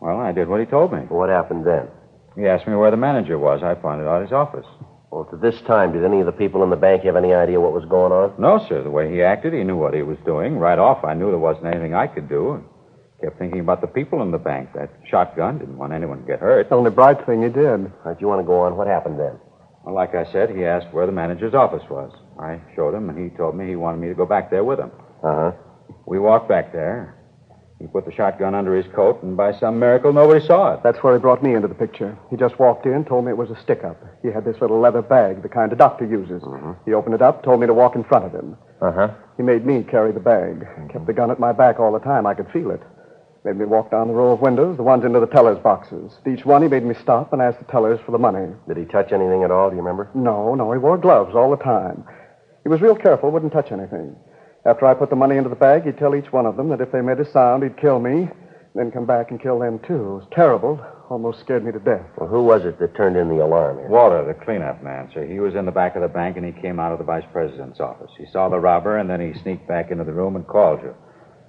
Well, 0.00 0.18
I 0.18 0.32
did 0.32 0.48
what 0.48 0.60
he 0.60 0.66
told 0.66 0.92
me. 0.92 1.00
What 1.08 1.28
happened 1.28 1.66
then? 1.66 1.88
He 2.36 2.46
asked 2.46 2.66
me 2.66 2.74
where 2.74 2.90
the 2.90 2.96
manager 2.96 3.38
was. 3.38 3.62
I 3.62 3.74
pointed 3.74 4.08
out 4.08 4.22
his 4.22 4.32
office. 4.32 4.66
Well, 5.10 5.26
to 5.26 5.36
this 5.36 5.60
time, 5.66 5.92
did 5.92 6.04
any 6.04 6.20
of 6.20 6.26
the 6.26 6.32
people 6.32 6.62
in 6.64 6.70
the 6.70 6.76
bank 6.76 7.02
have 7.02 7.16
any 7.16 7.34
idea 7.34 7.60
what 7.60 7.74
was 7.74 7.84
going 7.84 8.12
on? 8.12 8.32
No, 8.40 8.64
sir. 8.66 8.82
The 8.82 8.90
way 8.90 9.12
he 9.12 9.22
acted, 9.22 9.52
he 9.52 9.62
knew 9.62 9.76
what 9.76 9.92
he 9.92 10.00
was 10.00 10.16
doing. 10.24 10.56
Right 10.56 10.78
off, 10.78 11.04
I 11.04 11.12
knew 11.12 11.28
there 11.28 11.38
wasn't 11.38 11.66
anything 11.66 11.94
I 11.94 12.06
could 12.06 12.30
do. 12.30 12.64
Kept 13.22 13.38
thinking 13.38 13.60
about 13.60 13.82
the 13.82 13.86
people 13.86 14.22
in 14.22 14.30
the 14.30 14.38
bank. 14.38 14.70
That 14.74 14.90
shotgun 15.08 15.58
didn't 15.58 15.76
want 15.76 15.92
anyone 15.92 16.22
to 16.22 16.26
get 16.26 16.40
hurt. 16.40 16.70
The 16.70 16.74
only 16.76 16.90
bright 16.90 17.24
thing 17.26 17.42
you 17.42 17.50
did. 17.50 17.66
All 17.66 17.92
right, 18.06 18.20
you 18.20 18.26
want 18.26 18.40
to 18.40 18.46
go 18.46 18.62
on? 18.62 18.76
What 18.76 18.86
happened 18.86 19.20
then? 19.20 19.38
Well, 19.84 19.94
like 19.94 20.14
I 20.14 20.24
said, 20.32 20.50
he 20.50 20.64
asked 20.64 20.92
where 20.92 21.06
the 21.06 21.12
manager's 21.12 21.54
office 21.54 21.84
was. 21.90 22.10
I 22.40 22.58
showed 22.74 22.94
him, 22.94 23.10
and 23.10 23.18
he 23.18 23.36
told 23.36 23.54
me 23.54 23.68
he 23.68 23.76
wanted 23.76 24.00
me 24.00 24.08
to 24.08 24.14
go 24.14 24.24
back 24.24 24.50
there 24.50 24.64
with 24.64 24.78
him. 24.78 24.90
Uh-huh. 25.22 25.52
We 26.06 26.18
walked 26.18 26.48
back 26.48 26.72
there. 26.72 27.18
He 27.80 27.88
put 27.88 28.06
the 28.06 28.12
shotgun 28.12 28.54
under 28.54 28.76
his 28.76 28.86
coat, 28.94 29.24
and 29.24 29.36
by 29.36 29.52
some 29.58 29.80
miracle, 29.80 30.12
nobody 30.12 30.44
saw 30.46 30.74
it. 30.74 30.80
That's 30.84 30.98
where 31.02 31.14
he 31.14 31.20
brought 31.20 31.42
me 31.42 31.54
into 31.54 31.66
the 31.66 31.74
picture. 31.74 32.16
He 32.30 32.36
just 32.36 32.56
walked 32.60 32.86
in, 32.86 33.04
told 33.04 33.24
me 33.24 33.32
it 33.32 33.36
was 33.36 33.50
a 33.50 33.60
stick 33.60 33.82
up. 33.82 34.00
He 34.22 34.28
had 34.28 34.44
this 34.44 34.60
little 34.60 34.78
leather 34.78 35.02
bag, 35.02 35.42
the 35.42 35.48
kind 35.48 35.72
a 35.72 35.76
doctor 35.76 36.06
uses. 36.06 36.44
He 36.86 36.92
opened 36.92 37.16
it 37.16 37.22
up, 37.22 37.42
told 37.42 37.60
me 37.60 37.66
to 37.66 37.74
walk 37.74 37.96
in 37.96 38.04
front 38.04 38.24
of 38.24 38.32
him. 38.32 38.56
Uh-huh. 38.80 39.08
He 39.36 39.42
made 39.42 39.66
me 39.66 39.82
carry 39.82 40.12
the 40.12 40.20
bag. 40.20 40.64
Kept 40.92 41.06
the 41.06 41.12
gun 41.12 41.32
at 41.32 41.40
my 41.40 41.50
back 41.50 41.80
all 41.80 41.92
the 41.92 41.98
time. 41.98 42.24
I 42.24 42.34
could 42.34 42.50
feel 42.52 42.70
it. 42.70 42.82
Made 43.44 43.56
me 43.56 43.64
walk 43.64 43.90
down 43.90 44.06
the 44.06 44.14
row 44.14 44.30
of 44.30 44.40
windows, 44.40 44.76
the 44.76 44.84
ones 44.84 45.04
into 45.04 45.18
the 45.18 45.26
teller's 45.26 45.58
boxes. 45.58 46.12
At 46.24 46.32
each 46.32 46.44
one, 46.44 46.62
he 46.62 46.68
made 46.68 46.84
me 46.84 46.94
stop 47.02 47.32
and 47.32 47.42
ask 47.42 47.58
the 47.58 47.64
tellers 47.64 47.98
for 48.06 48.12
the 48.12 48.18
money. 48.18 48.54
Did 48.68 48.76
he 48.76 48.84
touch 48.84 49.10
anything 49.10 49.42
at 49.42 49.50
all? 49.50 49.70
Do 49.70 49.74
you 49.74 49.82
remember? 49.82 50.08
No, 50.14 50.54
no, 50.54 50.70
he 50.70 50.78
wore 50.78 50.96
gloves 50.98 51.34
all 51.34 51.50
the 51.50 51.56
time. 51.56 52.04
He 52.62 52.68
was 52.68 52.80
real 52.80 52.94
careful, 52.94 53.32
wouldn't 53.32 53.52
touch 53.52 53.72
anything. 53.72 54.14
After 54.64 54.86
I 54.86 54.94
put 54.94 55.10
the 55.10 55.16
money 55.16 55.36
into 55.36 55.50
the 55.50 55.56
bag, 55.56 55.84
he'd 55.84 55.98
tell 55.98 56.14
each 56.14 56.32
one 56.32 56.46
of 56.46 56.56
them 56.56 56.68
that 56.68 56.80
if 56.80 56.92
they 56.92 57.00
made 57.00 57.18
a 57.18 57.30
sound, 57.30 57.64
he'd 57.64 57.76
kill 57.76 57.98
me, 57.98 58.28
then 58.74 58.92
come 58.92 59.06
back 59.06 59.30
and 59.30 59.42
kill 59.42 59.58
them, 59.58 59.80
too. 59.80 59.94
It 59.94 60.14
was 60.14 60.28
terrible. 60.30 60.80
Almost 61.10 61.40
scared 61.40 61.64
me 61.64 61.72
to 61.72 61.80
death. 61.80 62.06
Well, 62.16 62.28
who 62.28 62.44
was 62.44 62.64
it 62.64 62.78
that 62.78 62.94
turned 62.94 63.16
in 63.16 63.28
the 63.28 63.44
alarm 63.44 63.78
here? 63.78 63.88
Walter, 63.88 64.24
the 64.24 64.34
cleanup 64.44 64.82
man, 64.82 65.10
sir. 65.12 65.26
He 65.26 65.40
was 65.40 65.54
in 65.54 65.66
the 65.66 65.72
back 65.72 65.96
of 65.96 66.02
the 66.02 66.08
bank, 66.08 66.36
and 66.36 66.46
he 66.46 66.52
came 66.52 66.78
out 66.78 66.92
of 66.92 66.98
the 66.98 67.04
vice 67.04 67.26
president's 67.32 67.80
office. 67.80 68.10
He 68.16 68.24
saw 68.32 68.48
the 68.48 68.60
robber, 68.60 68.98
and 68.98 69.10
then 69.10 69.20
he 69.20 69.38
sneaked 69.40 69.66
back 69.66 69.90
into 69.90 70.04
the 70.04 70.12
room 70.12 70.36
and 70.36 70.46
called 70.46 70.80
you. 70.82 70.94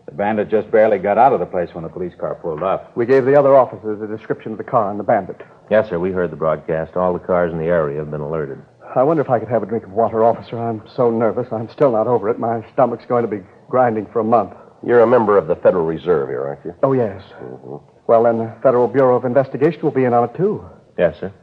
The 0.06 0.12
bandit 0.12 0.50
just 0.50 0.70
barely 0.70 0.98
got 0.98 1.18
out 1.18 1.32
of 1.32 1.40
the 1.40 1.46
place 1.46 1.70
when 1.74 1.84
the 1.84 1.90
police 1.90 2.14
car 2.20 2.36
pulled 2.36 2.62
up. 2.62 2.98
We 2.98 3.06
gave 3.06 3.24
the 3.24 3.40
other 3.40 3.56
officers 3.56 4.02
a 4.02 4.08
description 4.08 4.52
of 4.52 4.58
the 4.58 4.64
car 4.66 4.92
and 4.92 5.00
the 5.00 5.04
bandit. 5.04 5.42
Yes, 5.72 5.88
sir. 5.88 5.98
We 5.98 6.12
heard 6.12 6.30
the 6.30 6.36
broadcast. 6.36 6.98
All 6.98 7.14
the 7.14 7.20
cars 7.20 7.54
in 7.54 7.58
the 7.58 7.68
area 7.68 8.00
have 8.00 8.12
been 8.12 8.20
alerted. 8.20 8.60
I 8.96 9.02
wonder 9.04 9.24
if 9.24 9.30
I 9.30 9.40
could 9.40 9.48
have 9.50 9.64
a 9.64 9.66
drink 9.66 9.86
of 9.86 9.92
water, 9.92 10.24
officer. 10.24 10.58
I'm 10.58 10.84
so 10.96 11.10
nervous. 11.10 11.48
I'm 11.52 11.70
still 11.70 11.92
not 11.92 12.06
over 12.08 12.30
it. 12.30 12.38
My 12.40 12.64
stomach's 12.74 13.06
going 13.08 13.24
to 13.24 13.28
be 13.28 13.44
grinding 13.70 14.06
for 14.14 14.20
a 14.20 14.24
month. 14.24 14.54
You're 14.86 15.02
a 15.02 15.08
member 15.08 15.38
of 15.38 15.48
the 15.48 15.56
Federal 15.56 15.86
Reserve 15.86 16.30
here, 16.30 16.46
aren't 16.46 16.66
you? 16.66 16.76
Oh, 16.84 16.94
yes. 16.94 17.24
Mm-hmm. 17.42 17.78
Well, 18.06 18.24
then 18.24 18.38
the 18.38 18.54
Federal 18.62 18.88
Bureau 18.88 19.16
of 19.16 19.26
Investigation 19.26 19.82
will 19.82 19.92
be 19.92 20.04
in 20.04 20.14
on 20.14 20.30
it, 20.30 20.36
too. 20.38 20.64
Yes, 20.98 21.16
sir. 21.20 21.34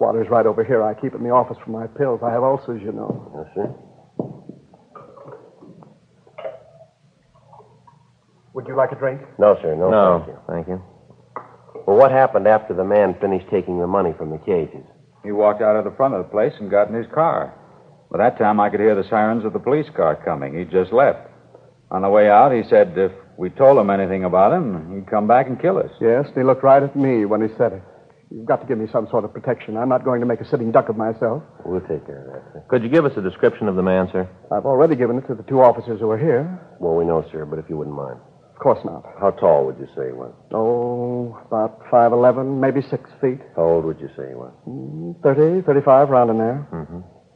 Water's 0.00 0.28
right 0.30 0.46
over 0.46 0.62
here. 0.64 0.82
I 0.82 0.94
keep 0.94 1.12
it 1.12 1.16
in 1.16 1.24
the 1.24 1.30
office 1.30 1.58
for 1.64 1.70
my 1.70 1.86
pills. 1.86 2.20
I 2.22 2.30
have 2.30 2.42
ulcers, 2.42 2.80
you 2.82 2.92
know. 2.92 3.32
Yes, 3.36 3.54
sir. 3.54 3.74
Would 8.54 8.66
you 8.68 8.76
like 8.76 8.92
a 8.92 8.94
drink? 8.94 9.20
No, 9.38 9.58
sir. 9.60 9.74
No, 9.74 9.90
No, 9.90 10.18
thank 10.24 10.28
you. 10.28 10.38
thank 10.48 10.68
you. 10.68 10.82
Well, 11.86 11.96
what 11.98 12.10
happened 12.10 12.46
after 12.48 12.72
the 12.72 12.84
man 12.84 13.14
finished 13.20 13.46
taking 13.50 13.78
the 13.80 13.86
money 13.86 14.14
from 14.16 14.30
the 14.30 14.38
cages? 14.38 14.84
He 15.26 15.32
walked 15.32 15.60
out 15.60 15.76
of 15.76 15.84
the 15.84 15.96
front 15.96 16.14
of 16.14 16.24
the 16.24 16.30
place 16.30 16.52
and 16.60 16.70
got 16.70 16.88
in 16.88 16.94
his 16.94 17.10
car. 17.12 17.52
By 18.10 18.18
that 18.18 18.38
time, 18.38 18.60
I 18.60 18.70
could 18.70 18.80
hear 18.80 18.94
the 18.94 19.08
sirens 19.08 19.44
of 19.44 19.52
the 19.52 19.58
police 19.58 19.90
car 19.96 20.14
coming. 20.24 20.56
He 20.56 20.64
just 20.64 20.92
left. 20.92 21.28
On 21.90 22.02
the 22.02 22.08
way 22.08 22.30
out, 22.30 22.52
he 22.52 22.62
said 22.70 22.96
if 22.96 23.12
we 23.36 23.50
told 23.50 23.78
him 23.78 23.90
anything 23.90 24.24
about 24.24 24.52
him, 24.52 24.94
he'd 24.94 25.10
come 25.10 25.26
back 25.26 25.46
and 25.48 25.60
kill 25.60 25.78
us. 25.78 25.90
Yes, 26.00 26.26
and 26.26 26.36
he 26.36 26.42
looked 26.42 26.62
right 26.62 26.82
at 26.82 26.96
me 26.96 27.24
when 27.24 27.42
he 27.42 27.48
said 27.58 27.72
it. 27.72 27.82
You've 28.30 28.46
got 28.46 28.60
to 28.60 28.66
give 28.66 28.78
me 28.78 28.86
some 28.90 29.06
sort 29.10 29.24
of 29.24 29.32
protection. 29.32 29.76
I'm 29.76 29.88
not 29.88 30.04
going 30.04 30.20
to 30.20 30.26
make 30.26 30.40
a 30.40 30.48
sitting 30.48 30.72
duck 30.72 30.88
of 30.88 30.96
myself. 30.96 31.42
We'll 31.64 31.80
take 31.80 32.06
care 32.06 32.26
of 32.26 32.32
that, 32.32 32.42
sir. 32.52 32.64
Could 32.68 32.82
you 32.82 32.88
give 32.88 33.04
us 33.04 33.12
a 33.16 33.22
description 33.22 33.68
of 33.68 33.76
the 33.76 33.82
man, 33.82 34.08
sir? 34.10 34.28
I've 34.50 34.66
already 34.66 34.96
given 34.96 35.18
it 35.18 35.26
to 35.28 35.34
the 35.34 35.44
two 35.44 35.60
officers 35.62 36.00
who 36.00 36.10
are 36.10 36.18
here. 36.18 36.60
Well, 36.80 36.94
we 36.94 37.04
know, 37.04 37.24
sir, 37.30 37.44
but 37.44 37.58
if 37.58 37.66
you 37.68 37.76
wouldn't 37.76 37.96
mind. 37.96 38.18
Of 38.56 38.62
course 38.62 38.78
not. 38.86 39.04
How 39.20 39.32
tall 39.32 39.66
would 39.66 39.76
you 39.78 39.86
say 39.94 40.06
he 40.06 40.12
was? 40.12 40.32
Oh, 40.50 41.38
about 41.46 41.78
5'11, 41.90 42.58
maybe 42.58 42.80
6 42.80 43.10
feet. 43.20 43.40
How 43.54 43.64
old 43.64 43.84
would 43.84 44.00
you 44.00 44.08
say 44.16 44.28
he 44.28 44.34
was? 44.34 44.50
30, 45.22 45.60
35, 45.60 46.08
round 46.08 46.30
in 46.30 46.38
there. 46.38 46.66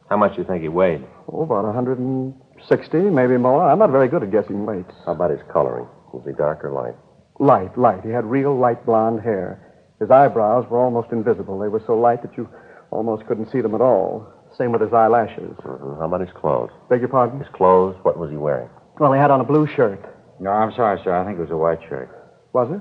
How 0.08 0.16
much 0.16 0.34
do 0.34 0.40
you 0.40 0.48
think 0.48 0.62
he 0.62 0.68
weighed? 0.70 1.04
Oh, 1.30 1.42
about 1.42 1.64
160, 1.66 2.96
maybe 3.10 3.36
more. 3.36 3.68
I'm 3.68 3.78
not 3.78 3.90
very 3.90 4.08
good 4.08 4.22
at 4.22 4.30
guessing 4.32 4.64
weights. 4.64 4.94
How 5.04 5.12
about 5.12 5.30
his 5.30 5.40
coloring? 5.52 5.86
Was 6.14 6.24
he 6.26 6.32
dark 6.32 6.64
or 6.64 6.72
light? 6.72 6.96
Light, 7.38 7.76
light. 7.76 8.02
He 8.02 8.10
had 8.10 8.24
real 8.24 8.58
light 8.58 8.86
blonde 8.86 9.20
hair. 9.20 9.60
His 10.00 10.10
eyebrows 10.10 10.64
were 10.70 10.78
almost 10.80 11.12
invisible. 11.12 11.58
They 11.58 11.68
were 11.68 11.82
so 11.86 11.98
light 11.98 12.22
that 12.22 12.34
you 12.38 12.48
almost 12.90 13.26
couldn't 13.26 13.50
see 13.52 13.60
them 13.60 13.74
at 13.74 13.82
all. 13.82 14.26
Same 14.56 14.72
with 14.72 14.80
his 14.80 14.92
eyelashes. 14.94 15.54
Mhm. 15.58 15.98
How 15.98 16.06
about 16.06 16.22
his 16.22 16.32
clothes? 16.32 16.70
Beg 16.88 17.00
your 17.00 17.10
pardon? 17.10 17.40
His 17.40 17.48
clothes, 17.50 17.94
what 18.04 18.16
was 18.16 18.30
he 18.30 18.38
wearing? 18.38 18.70
Well, 18.98 19.12
he 19.12 19.20
had 19.20 19.30
on 19.30 19.42
a 19.42 19.44
blue 19.44 19.66
shirt. 19.66 20.00
No, 20.40 20.50
I'm 20.50 20.72
sorry, 20.74 21.00
sir. 21.04 21.14
I 21.14 21.24
think 21.24 21.38
it 21.38 21.42
was 21.42 21.50
a 21.50 21.56
white 21.56 21.80
shirt. 21.88 22.08
Was 22.52 22.70
it? 22.72 22.80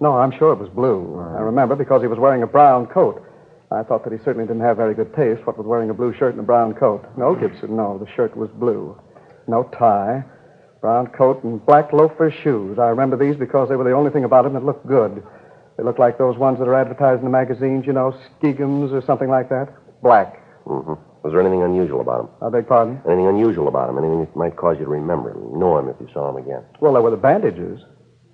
No, 0.00 0.16
I'm 0.16 0.32
sure 0.36 0.52
it 0.52 0.58
was 0.58 0.68
blue. 0.68 1.18
I 1.18 1.40
remember 1.40 1.76
because 1.76 2.02
he 2.02 2.08
was 2.08 2.18
wearing 2.18 2.42
a 2.42 2.46
brown 2.46 2.86
coat. 2.86 3.24
I 3.70 3.82
thought 3.82 4.04
that 4.04 4.12
he 4.12 4.18
certainly 4.18 4.46
didn't 4.46 4.62
have 4.62 4.76
very 4.76 4.94
good 4.94 5.14
taste, 5.14 5.46
what 5.46 5.58
with 5.58 5.66
wearing 5.66 5.90
a 5.90 5.94
blue 5.94 6.14
shirt 6.14 6.32
and 6.32 6.40
a 6.40 6.46
brown 6.46 6.74
coat. 6.74 7.04
No, 7.16 7.34
Gibson, 7.34 7.76
no. 7.76 7.98
The 7.98 8.10
shirt 8.14 8.36
was 8.36 8.50
blue. 8.50 8.98
No 9.46 9.64
tie. 9.78 10.24
Brown 10.80 11.08
coat 11.08 11.42
and 11.44 11.64
black 11.66 11.92
loafer 11.92 12.30
shoes. 12.42 12.78
I 12.78 12.88
remember 12.88 13.16
these 13.16 13.36
because 13.36 13.68
they 13.68 13.76
were 13.76 13.84
the 13.84 13.92
only 13.92 14.10
thing 14.10 14.24
about 14.24 14.46
him 14.46 14.54
that 14.54 14.64
looked 14.64 14.86
good. 14.86 15.22
They 15.76 15.84
looked 15.84 15.98
like 15.98 16.18
those 16.18 16.36
ones 16.36 16.58
that 16.58 16.68
are 16.68 16.74
advertised 16.74 17.18
in 17.18 17.24
the 17.24 17.30
magazines, 17.30 17.86
you 17.86 17.92
know, 17.92 18.14
Skegums 18.40 18.92
or 18.92 19.02
something 19.02 19.28
like 19.28 19.48
that. 19.48 19.68
Black. 20.02 20.42
Mm-hmm. 20.66 21.07
Was 21.22 21.32
there 21.32 21.40
anything 21.40 21.62
unusual 21.62 22.00
about 22.00 22.20
him? 22.20 22.28
I 22.42 22.48
beg 22.50 22.68
pardon? 22.68 23.00
Anything 23.06 23.26
unusual 23.26 23.68
about 23.68 23.90
him? 23.90 23.98
Anything 23.98 24.20
that 24.20 24.36
might 24.36 24.56
cause 24.56 24.76
you 24.78 24.84
to 24.84 24.90
remember 24.90 25.32
him, 25.32 25.58
know 25.58 25.78
him 25.78 25.88
if 25.88 25.96
you 26.00 26.08
saw 26.12 26.30
him 26.30 26.36
again? 26.36 26.62
Well, 26.80 26.92
there 26.92 27.02
were 27.02 27.10
the 27.10 27.16
bandages. 27.16 27.80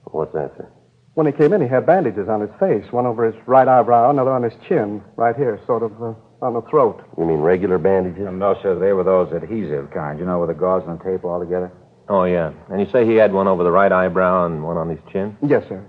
What's 0.04 0.32
that, 0.34 0.52
sir? 0.56 0.70
When 1.14 1.26
he 1.26 1.32
came 1.32 1.52
in, 1.52 1.60
he 1.62 1.68
had 1.68 1.86
bandages 1.86 2.28
on 2.28 2.40
his 2.40 2.50
face, 2.58 2.84
one 2.90 3.06
over 3.06 3.30
his 3.30 3.40
right 3.46 3.66
eyebrow, 3.66 4.10
another 4.10 4.32
on 4.32 4.42
his 4.42 4.52
chin, 4.68 5.02
right 5.16 5.34
here, 5.36 5.60
sort 5.64 5.82
of 5.82 5.92
uh, 6.02 6.12
on 6.42 6.54
the 6.54 6.62
throat. 6.62 7.02
You 7.16 7.24
mean 7.24 7.38
regular 7.38 7.78
bandages? 7.78 8.26
No, 8.30 8.54
sir. 8.62 8.78
They 8.78 8.92
were 8.92 9.04
those 9.04 9.32
adhesive 9.32 9.90
kind, 9.92 10.18
you 10.18 10.26
know, 10.26 10.40
with 10.40 10.50
the 10.50 10.54
gauze 10.54 10.82
and 10.86 10.98
the 10.98 11.04
tape 11.04 11.24
all 11.24 11.40
together. 11.40 11.72
Oh, 12.08 12.24
yeah. 12.24 12.52
And 12.68 12.80
you 12.80 12.90
say 12.92 13.06
he 13.06 13.14
had 13.14 13.32
one 13.32 13.46
over 13.48 13.64
the 13.64 13.70
right 13.70 13.90
eyebrow 13.90 14.46
and 14.46 14.62
one 14.62 14.76
on 14.76 14.90
his 14.90 14.98
chin? 15.10 15.38
Yes, 15.40 15.64
sir. 15.68 15.82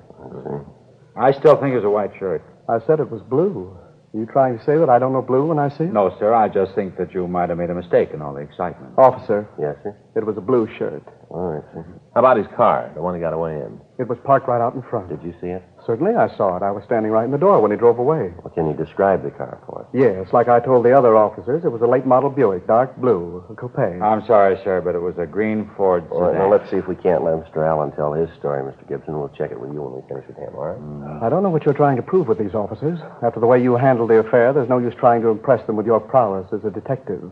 I 1.18 1.32
still 1.32 1.56
think 1.58 1.74
it 1.74 1.78
was 1.78 1.86
a 1.86 1.90
white 1.90 2.12
shirt. 2.18 2.44
I 2.70 2.80
said 2.86 3.00
it 3.00 3.10
was 3.10 3.22
blue. 3.24 3.78
You 4.16 4.26
trying 4.26 4.58
to 4.58 4.64
say 4.64 4.78
that 4.78 4.90
I 4.90 4.98
don't 4.98 5.12
know 5.12 5.22
blue 5.22 5.48
when 5.48 5.60
I 5.60 5.68
see 5.68 5.84
it? 5.84 5.92
No, 5.92 6.16
sir. 6.20 6.34
I 6.34 6.48
just 6.48 6.74
think 6.74 6.96
that 6.98 7.14
you 7.14 7.28
might 7.28 7.50
have 7.50 7.58
made 7.58 7.70
a 7.70 7.76
mistake 7.76 8.12
in 8.14 8.22
all 8.22 8.34
the 8.34 8.40
excitement. 8.40 8.94
Officer, 8.98 9.46
Yes, 9.60 9.76
sir. 9.84 9.94
it 10.16 10.26
was 10.26 10.38
a 10.38 10.42
blue 10.42 10.68
shirt. 10.78 11.04
All 11.30 11.42
right, 11.52 11.64
sir. 11.74 11.86
How 12.14 12.22
about 12.22 12.38
his 12.38 12.48
car, 12.56 12.90
the 12.96 13.02
one 13.02 13.14
he 13.16 13.20
got 13.20 13.34
away 13.34 13.56
in? 13.56 13.78
It 14.00 14.08
was 14.08 14.18
parked 14.24 14.48
right 14.48 14.62
out 14.62 14.74
in 14.74 14.84
front. 14.84 15.10
Did 15.10 15.22
you 15.22 15.34
see 15.42 15.48
it? 15.48 15.64
Certainly, 15.86 16.16
I 16.16 16.36
saw 16.36 16.58
it. 16.58 16.64
I 16.64 16.72
was 16.72 16.84
standing 16.86 17.12
right 17.12 17.26
in 17.26 17.32
the 17.32 17.38
door 17.38 17.62
when 17.62 17.70
he 17.70 17.78
drove 17.78 18.00
away. 18.00 18.34
Well, 18.44 18.52
can 18.54 18.66
you 18.68 18.74
describe 18.74 19.24
the 19.24 19.30
car 19.30 19.62
for 19.68 19.82
us? 19.82 19.88
Yes, 19.94 20.34
like 20.34 20.48
I 20.48 20.60
told 20.60 20.84
the 20.84 20.98
other 20.98 21.16
officers, 21.16 21.64
it 21.64 21.70
was 21.70 21.82
a 21.82 21.88
late 21.88 22.08
model 22.08 22.32
Buick, 22.32 22.66
dark 22.66 22.98
blue, 22.98 23.46
a 23.50 23.54
coupe. 23.54 23.78
I'm 23.78 24.26
sorry, 24.26 24.58
sir, 24.64 24.82
but 24.82 24.96
it 24.96 25.00
was 25.00 25.14
a 25.20 25.28
green 25.28 25.70
Ford 25.78 26.08
All 26.10 26.22
right, 26.22 26.34
sedan. 26.34 26.42
now 26.42 26.52
let's 26.52 26.70
see 26.72 26.78
if 26.78 26.88
we 26.88 26.96
can't 26.96 27.24
let 27.24 27.36
Mr. 27.36 27.68
Allen 27.68 27.92
tell 27.92 28.14
his 28.14 28.30
story, 28.40 28.64
Mr. 28.64 28.88
Gibson. 28.90 29.20
We'll 29.20 29.30
check 29.30 29.52
it 29.52 29.60
with 29.60 29.72
you 29.74 29.82
when 29.84 30.02
we 30.02 30.08
finish 30.10 30.26
with 30.28 30.38
him, 30.38 30.56
all 30.56 30.66
right? 30.66 30.82
Mm. 30.82 31.22
I 31.22 31.30
don't 31.30 31.44
know 31.44 31.52
what 31.52 31.66
you're 31.66 31.78
trying 31.78 31.98
to 31.98 32.04
prove 32.04 32.28
with 32.28 32.40
these 32.40 32.56
officers. 32.56 33.00
After 33.22 33.40
the 33.40 33.48
way 33.48 33.62
you 33.62 33.76
handled 33.76 34.10
the 34.10 34.18
affair, 34.18 34.54
there's 34.54 34.70
no 34.70 34.80
use 34.80 34.94
trying 34.98 35.22
to 35.22 35.30
impress 35.30 35.66
them 35.68 35.76
with 35.76 35.86
your 35.86 36.00
prowess 36.00 36.52
as 36.52 36.66
a 36.66 36.72
detective. 36.72 37.32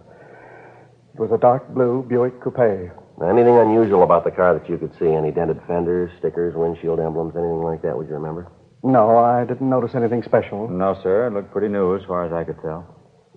It 1.15 1.19
was 1.19 1.31
a 1.31 1.37
dark 1.37 1.73
blue 1.73 2.05
Buick 2.07 2.39
coupe. 2.41 2.91
Now, 3.19 3.29
anything 3.29 3.57
unusual 3.57 4.03
about 4.03 4.23
the 4.23 4.31
car 4.31 4.57
that 4.57 4.67
you 4.69 4.77
could 4.77 4.91
see? 4.99 5.07
Any 5.07 5.31
dented 5.31 5.61
fenders, 5.67 6.11
stickers, 6.19 6.55
windshield 6.55 6.99
emblems, 6.99 7.35
anything 7.35 7.61
like 7.63 7.81
that? 7.83 7.95
Would 7.97 8.07
you 8.07 8.15
remember? 8.15 8.51
No, 8.83 9.17
I 9.17 9.45
didn't 9.45 9.69
notice 9.69 9.91
anything 9.95 10.23
special. 10.23 10.67
No, 10.67 10.99
sir. 11.03 11.27
It 11.27 11.33
looked 11.33 11.51
pretty 11.51 11.69
new 11.69 11.95
as 11.95 12.03
far 12.05 12.25
as 12.25 12.33
I 12.33 12.43
could 12.43 12.59
tell. 12.61 12.83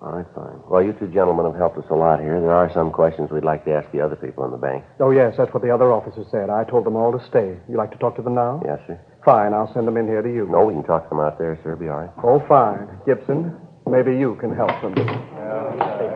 All 0.02 0.12
right, 0.12 0.26
fine. 0.34 0.60
Well, 0.68 0.82
you 0.82 0.92
two 0.92 1.08
gentlemen 1.08 1.46
have 1.46 1.56
helped 1.56 1.78
us 1.78 1.84
a 1.90 1.94
lot 1.94 2.20
here. 2.20 2.38
There 2.40 2.52
are 2.52 2.70
some 2.74 2.90
questions 2.90 3.30
we'd 3.30 3.44
like 3.44 3.64
to 3.64 3.72
ask 3.72 3.90
the 3.92 4.00
other 4.00 4.16
people 4.16 4.44
in 4.44 4.50
the 4.50 4.58
bank. 4.58 4.84
Oh, 5.00 5.10
yes, 5.10 5.34
that's 5.38 5.52
what 5.54 5.62
the 5.62 5.70
other 5.72 5.92
officers 5.92 6.26
said. 6.30 6.50
I 6.50 6.64
told 6.64 6.84
them 6.84 6.96
all 6.96 7.12
to 7.16 7.24
stay. 7.28 7.56
You 7.68 7.76
like 7.76 7.92
to 7.92 7.98
talk 7.98 8.16
to 8.16 8.22
them 8.22 8.34
now? 8.34 8.60
Yes, 8.64 8.78
sir. 8.86 9.00
Fine, 9.24 9.54
I'll 9.54 9.72
send 9.72 9.86
them 9.86 9.96
in 9.96 10.06
here 10.06 10.20
to 10.20 10.28
you. 10.28 10.46
No, 10.50 10.64
we 10.66 10.74
can 10.74 10.84
talk 10.84 11.04
to 11.04 11.08
them 11.08 11.20
out 11.20 11.38
there, 11.38 11.58
sir. 11.62 11.76
Be 11.76 11.88
all 11.88 12.00
right. 12.00 12.10
Oh, 12.22 12.44
fine. 12.46 12.88
Gibson, 13.06 13.56
maybe 13.86 14.12
you 14.16 14.36
can 14.38 14.54
help 14.54 14.70
them. 14.82 14.92
Officer, 14.98 16.15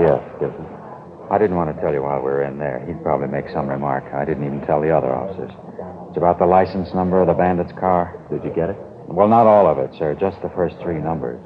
Yes, 0.00 0.24
Gibson. 0.40 0.64
I 1.30 1.36
didn't 1.36 1.56
want 1.56 1.74
to 1.76 1.80
tell 1.82 1.92
you 1.92 2.00
while 2.02 2.24
we 2.24 2.32
were 2.32 2.42
in 2.42 2.58
there. 2.58 2.80
He'd 2.88 3.02
probably 3.04 3.28
make 3.28 3.52
some 3.52 3.68
remark. 3.68 4.08
I 4.14 4.24
didn't 4.24 4.44
even 4.48 4.64
tell 4.64 4.80
the 4.80 4.88
other 4.88 5.12
officers. 5.12 5.52
It's 6.08 6.16
about 6.16 6.38
the 6.38 6.46
license 6.46 6.88
number 6.94 7.20
of 7.20 7.28
the 7.28 7.36
bandit's 7.36 7.72
car. 7.78 8.16
Did 8.32 8.42
you 8.42 8.50
get 8.50 8.70
it? 8.70 8.76
Well, 9.06 9.28
not 9.28 9.46
all 9.46 9.68
of 9.68 9.76
it, 9.76 9.92
sir. 9.98 10.16
Just 10.18 10.40
the 10.40 10.48
first 10.56 10.74
three 10.80 10.98
numbers. 10.98 11.38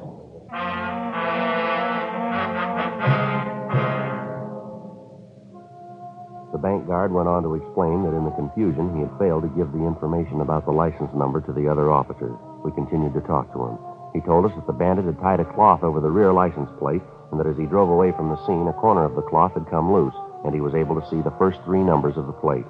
The 6.55 6.63
bank 6.63 6.87
guard 6.87 7.11
went 7.11 7.27
on 7.27 7.43
to 7.43 7.59
explain 7.59 8.07
that 8.07 8.15
in 8.15 8.23
the 8.23 8.31
confusion, 8.39 8.95
he 8.95 9.03
had 9.03 9.11
failed 9.19 9.43
to 9.43 9.51
give 9.51 9.67
the 9.75 9.83
information 9.83 10.39
about 10.39 10.63
the 10.63 10.71
license 10.71 11.11
number 11.13 11.41
to 11.41 11.51
the 11.51 11.67
other 11.67 11.91
officers. 11.91 12.33
We 12.63 12.71
continued 12.71 13.13
to 13.19 13.21
talk 13.27 13.51
to 13.51 13.59
him. 13.67 13.77
He 14.15 14.23
told 14.23 14.47
us 14.47 14.55
that 14.55 14.65
the 14.65 14.73
bandit 14.73 15.03
had 15.03 15.19
tied 15.19 15.43
a 15.43 15.53
cloth 15.53 15.83
over 15.83 15.99
the 15.99 16.09
rear 16.09 16.31
license 16.31 16.71
plate, 16.79 17.03
and 17.35 17.43
that 17.43 17.51
as 17.51 17.59
he 17.59 17.67
drove 17.67 17.89
away 17.91 18.15
from 18.15 18.31
the 18.31 18.39
scene, 18.47 18.63
a 18.67 18.79
corner 18.79 19.03
of 19.03 19.15
the 19.15 19.27
cloth 19.27 19.51
had 19.59 19.67
come 19.67 19.91
loose, 19.91 20.15
and 20.47 20.55
he 20.55 20.63
was 20.63 20.73
able 20.73 20.95
to 20.95 21.03
see 21.11 21.19
the 21.19 21.35
first 21.35 21.59
three 21.67 21.83
numbers 21.83 22.15
of 22.15 22.27
the 22.27 22.39
plate. 22.39 22.63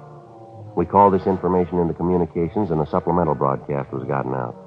We 0.74 0.84
called 0.84 1.14
this 1.14 1.30
information 1.30 1.78
into 1.78 1.94
communications, 1.94 2.74
and 2.74 2.82
a 2.82 2.90
supplemental 2.90 3.38
broadcast 3.38 3.94
was 3.94 4.02
gotten 4.10 4.34
out. 4.34 4.58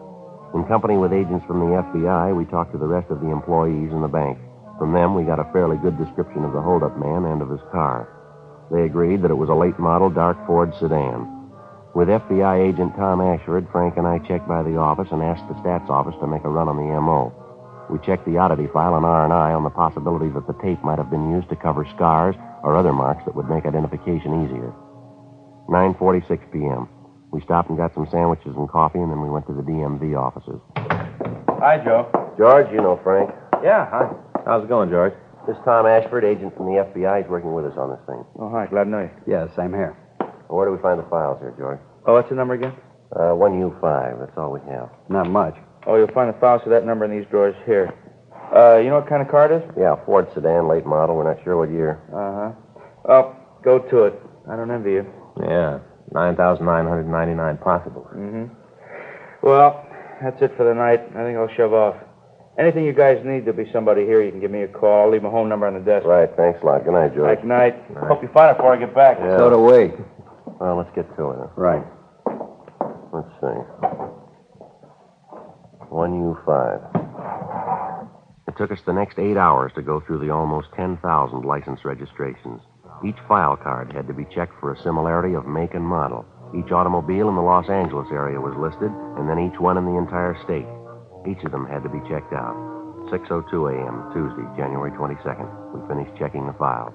In 0.56 0.64
company 0.72 0.96
with 0.96 1.12
agents 1.12 1.44
from 1.46 1.60
the 1.60 1.84
FBI, 1.84 2.32
we 2.32 2.48
talked 2.48 2.72
to 2.72 2.80
the 2.80 2.88
rest 2.88 3.12
of 3.12 3.20
the 3.20 3.28
employees 3.28 3.92
in 3.92 4.00
the 4.02 4.08
bank. 4.08 4.40
From 4.80 4.96
them, 4.96 5.16
we 5.16 5.28
got 5.28 5.44
a 5.44 5.52
fairly 5.52 5.76
good 5.84 6.00
description 6.00 6.48
of 6.48 6.54
the 6.54 6.64
holdup 6.64 6.96
man 6.96 7.28
and 7.28 7.42
of 7.44 7.52
his 7.52 7.62
car. 7.70 8.08
They 8.72 8.88
agreed 8.88 9.22
that 9.22 9.36
it 9.36 9.38
was 9.38 9.50
a 9.50 9.54
late 9.54 9.78
model 9.78 10.10
dark 10.10 10.40
Ford 10.48 10.72
sedan. 10.80 11.28
With 11.94 12.08
FBI 12.08 12.72
agent 12.72 12.96
Tom 12.96 13.20
Ashford, 13.20 13.68
Frank 13.74 13.98
and 13.98 14.08
I 14.08 14.20
checked 14.20 14.48
by 14.48 14.64
the 14.64 14.78
office 14.80 15.12
and 15.12 15.22
asked 15.22 15.44
the 15.50 15.60
stats 15.60 15.90
office 15.90 16.16
to 16.22 16.28
make 16.28 16.46
a 16.46 16.50
run 16.50 16.70
on 16.70 16.78
the 16.78 16.88
MO. 17.02 17.36
We 17.90 17.98
checked 18.06 18.26
the 18.26 18.38
oddity 18.38 18.68
file 18.72 18.94
on 18.94 19.04
R&I 19.04 19.54
on 19.54 19.64
the 19.64 19.70
possibility 19.70 20.30
that 20.30 20.46
the 20.46 20.54
tape 20.62 20.84
might 20.84 20.98
have 21.00 21.10
been 21.10 21.32
used 21.32 21.50
to 21.50 21.56
cover 21.56 21.86
scars 21.96 22.36
or 22.64 22.76
other 22.76 22.94
marks 22.94 23.26
that 23.26 23.36
would 23.36 23.50
make 23.50 23.66
identification 23.66 24.46
easier. 24.46 24.74
9:46 25.70 26.52
p.m. 26.52 26.88
We 27.32 27.42
stopped 27.42 27.70
and 27.70 27.78
got 27.78 27.94
some 27.94 28.08
sandwiches 28.10 28.56
and 28.56 28.70
coffee, 28.70 29.00
and 29.00 29.12
then 29.12 29.22
we 29.22 29.30
went 29.30 29.46
to 29.48 29.54
the 29.54 29.62
DMV 29.62 30.18
offices. 30.18 30.60
Hi, 31.62 31.78
Joe. 31.84 32.10
George, 32.38 32.72
you 32.72 32.82
know 32.82 33.00
Frank. 33.04 33.30
Yeah, 33.64 33.90
hi. 33.90 34.10
How's 34.46 34.64
it 34.64 34.70
going, 34.70 34.90
George? 34.90 35.14
This 35.48 35.58
is 35.58 35.64
Tom 35.66 35.86
Ashford, 35.86 36.24
agent 36.24 36.56
from 36.56 36.66
the 36.68 36.82
FBI, 36.82 37.22
He's 37.22 37.30
working 37.30 37.54
with 37.54 37.66
us 37.66 37.78
on 37.78 37.90
this 37.90 38.00
thing. 38.06 38.24
Oh, 38.40 38.50
hi. 38.50 38.68
Glad 38.68 38.86
to 38.86 38.90
know 38.90 39.02
you. 39.02 39.12
Yeah, 39.28 39.48
same 39.56 39.74
here. 39.74 39.98
Where 40.48 40.66
do 40.66 40.72
we 40.72 40.82
find 40.82 41.00
the 41.00 41.08
files 41.10 41.40
here, 41.40 41.54
George? 41.58 41.80
Oh, 42.06 42.14
what's 42.14 42.30
the 42.30 42.36
number 42.36 42.54
again? 42.56 42.74
Uh, 43.16 43.34
1U5. 43.38 44.20
That's 44.20 44.38
all 44.38 44.52
we 44.52 44.62
have. 44.72 44.90
Not 45.10 45.30
much. 45.30 45.56
Oh, 45.88 45.96
you'll 45.96 46.12
find 46.14 46.34
the 46.34 46.40
files 46.40 46.62
for 46.64 46.70
that 46.70 46.86
number 46.86 47.06
in 47.06 47.12
these 47.12 47.28
drawers 47.30 47.56
here. 47.66 47.94
Uh, 48.56 48.78
you 48.78 48.90
know 48.90 49.00
what 49.00 49.08
kind 49.08 49.22
of 49.22 49.28
car 49.30 49.52
it 49.52 49.64
is? 49.64 49.72
Yeah, 49.78 49.96
Ford 50.06 50.28
sedan, 50.34 50.68
late 50.68 50.86
model. 50.86 51.16
We're 51.16 51.32
not 51.34 51.44
sure 51.44 51.58
what 51.58 51.70
year. 51.70 52.02
Uh-huh. 52.12 52.52
Oh, 53.08 53.36
go 53.64 53.80
to 53.80 54.04
it. 54.06 54.20
I 54.50 54.56
don't 54.56 54.72
envy 54.72 54.92
you. 54.94 55.06
Yeah, 55.42 55.80
9,999 56.12 57.58
possible. 57.58 58.10
Mm-hmm. 58.14 58.54
Well, 59.46 59.86
that's 60.22 60.42
it 60.42 60.58
for 60.58 60.64
the 60.66 60.74
night. 60.74 61.02
I 61.16 61.24
think 61.24 61.38
I'll 61.38 61.54
shove 61.56 61.74
off. 61.74 61.96
Anything 62.58 62.84
you 62.84 62.92
guys 62.92 63.24
need, 63.24 63.46
there'll 63.46 63.64
be 63.64 63.72
somebody 63.72 64.04
here. 64.04 64.22
You 64.22 64.32
can 64.32 64.42
give 64.42 64.52
me 64.52 64.64
a 64.64 64.68
call. 64.68 65.06
I'll 65.06 65.12
leave 65.12 65.24
my 65.24 65.30
home 65.30 65.48
number 65.48 65.66
on 65.66 65.76
the 65.76 65.80
desk. 65.80 66.06
Right, 66.06 66.30
thanks 66.36 66.60
a 66.62 66.66
lot. 66.66 66.84
Good 66.84 66.92
night, 66.92 67.16
George. 67.16 67.40
Good 67.40 67.48
night. 67.48 67.90
Night. 67.94 68.04
Hope 68.08 68.22
you 68.22 68.30
find 68.34 68.52
it 68.52 68.58
before 68.58 68.76
I 68.76 68.80
get 68.80 68.94
back. 68.94 69.18
Yeah. 69.20 69.38
So 69.38 69.50
do 69.50 69.60
we. 69.62 69.94
Well, 70.60 70.76
let's 70.76 70.92
get 70.94 71.08
to 71.16 71.30
it. 71.30 71.50
Right. 71.56 71.86
Let's 73.14 73.32
see. 73.40 73.88
1U5. 75.92 76.48
It 78.48 78.58
took 78.58 78.72
us 78.72 78.80
the 78.86 78.94
next 78.94 79.18
eight 79.20 79.38
hours 79.38 79.72
to 79.76 79.82
go 79.82 80.00
through 80.00 80.20
the 80.20 80.30
almost 80.30 80.68
10,000 80.76 81.02
license 81.44 81.84
registrations. 81.84 82.62
Each 83.06 83.18
file 83.28 83.56
card 83.56 83.94
had 83.94 84.08
to 84.08 84.14
be 84.14 84.26
checked 84.34 84.54
for 84.60 84.74
a 84.74 84.82
similarity 84.82 85.36
of 85.36 85.48
make 85.48 85.74
and 85.74 85.86
model. 85.86 86.26
Each 86.58 86.72
automobile 86.72 87.30
in 87.30 87.36
the 87.36 87.42
Los 87.42 87.70
Angeles 87.70 88.08
area 88.12 88.40
was 88.42 88.58
listed, 88.58 88.92
and 89.18 89.30
then 89.30 89.40
each 89.40 89.60
one 89.60 89.78
in 89.78 89.86
the 89.86 89.98
entire 89.98 90.36
state. 90.44 90.68
Each 91.30 91.44
of 91.46 91.52
them 91.52 91.66
had 91.66 91.84
to 91.84 91.90
be 91.90 92.02
checked 92.10 92.34
out. 92.34 92.56
6.02 93.10 93.74
a.m., 93.74 94.14
Tuesday, 94.14 94.46
January 94.58 94.92
22nd. 94.92 95.50
We 95.74 95.88
finished 95.88 96.18
checking 96.18 96.46
the 96.46 96.54
files. 96.54 96.94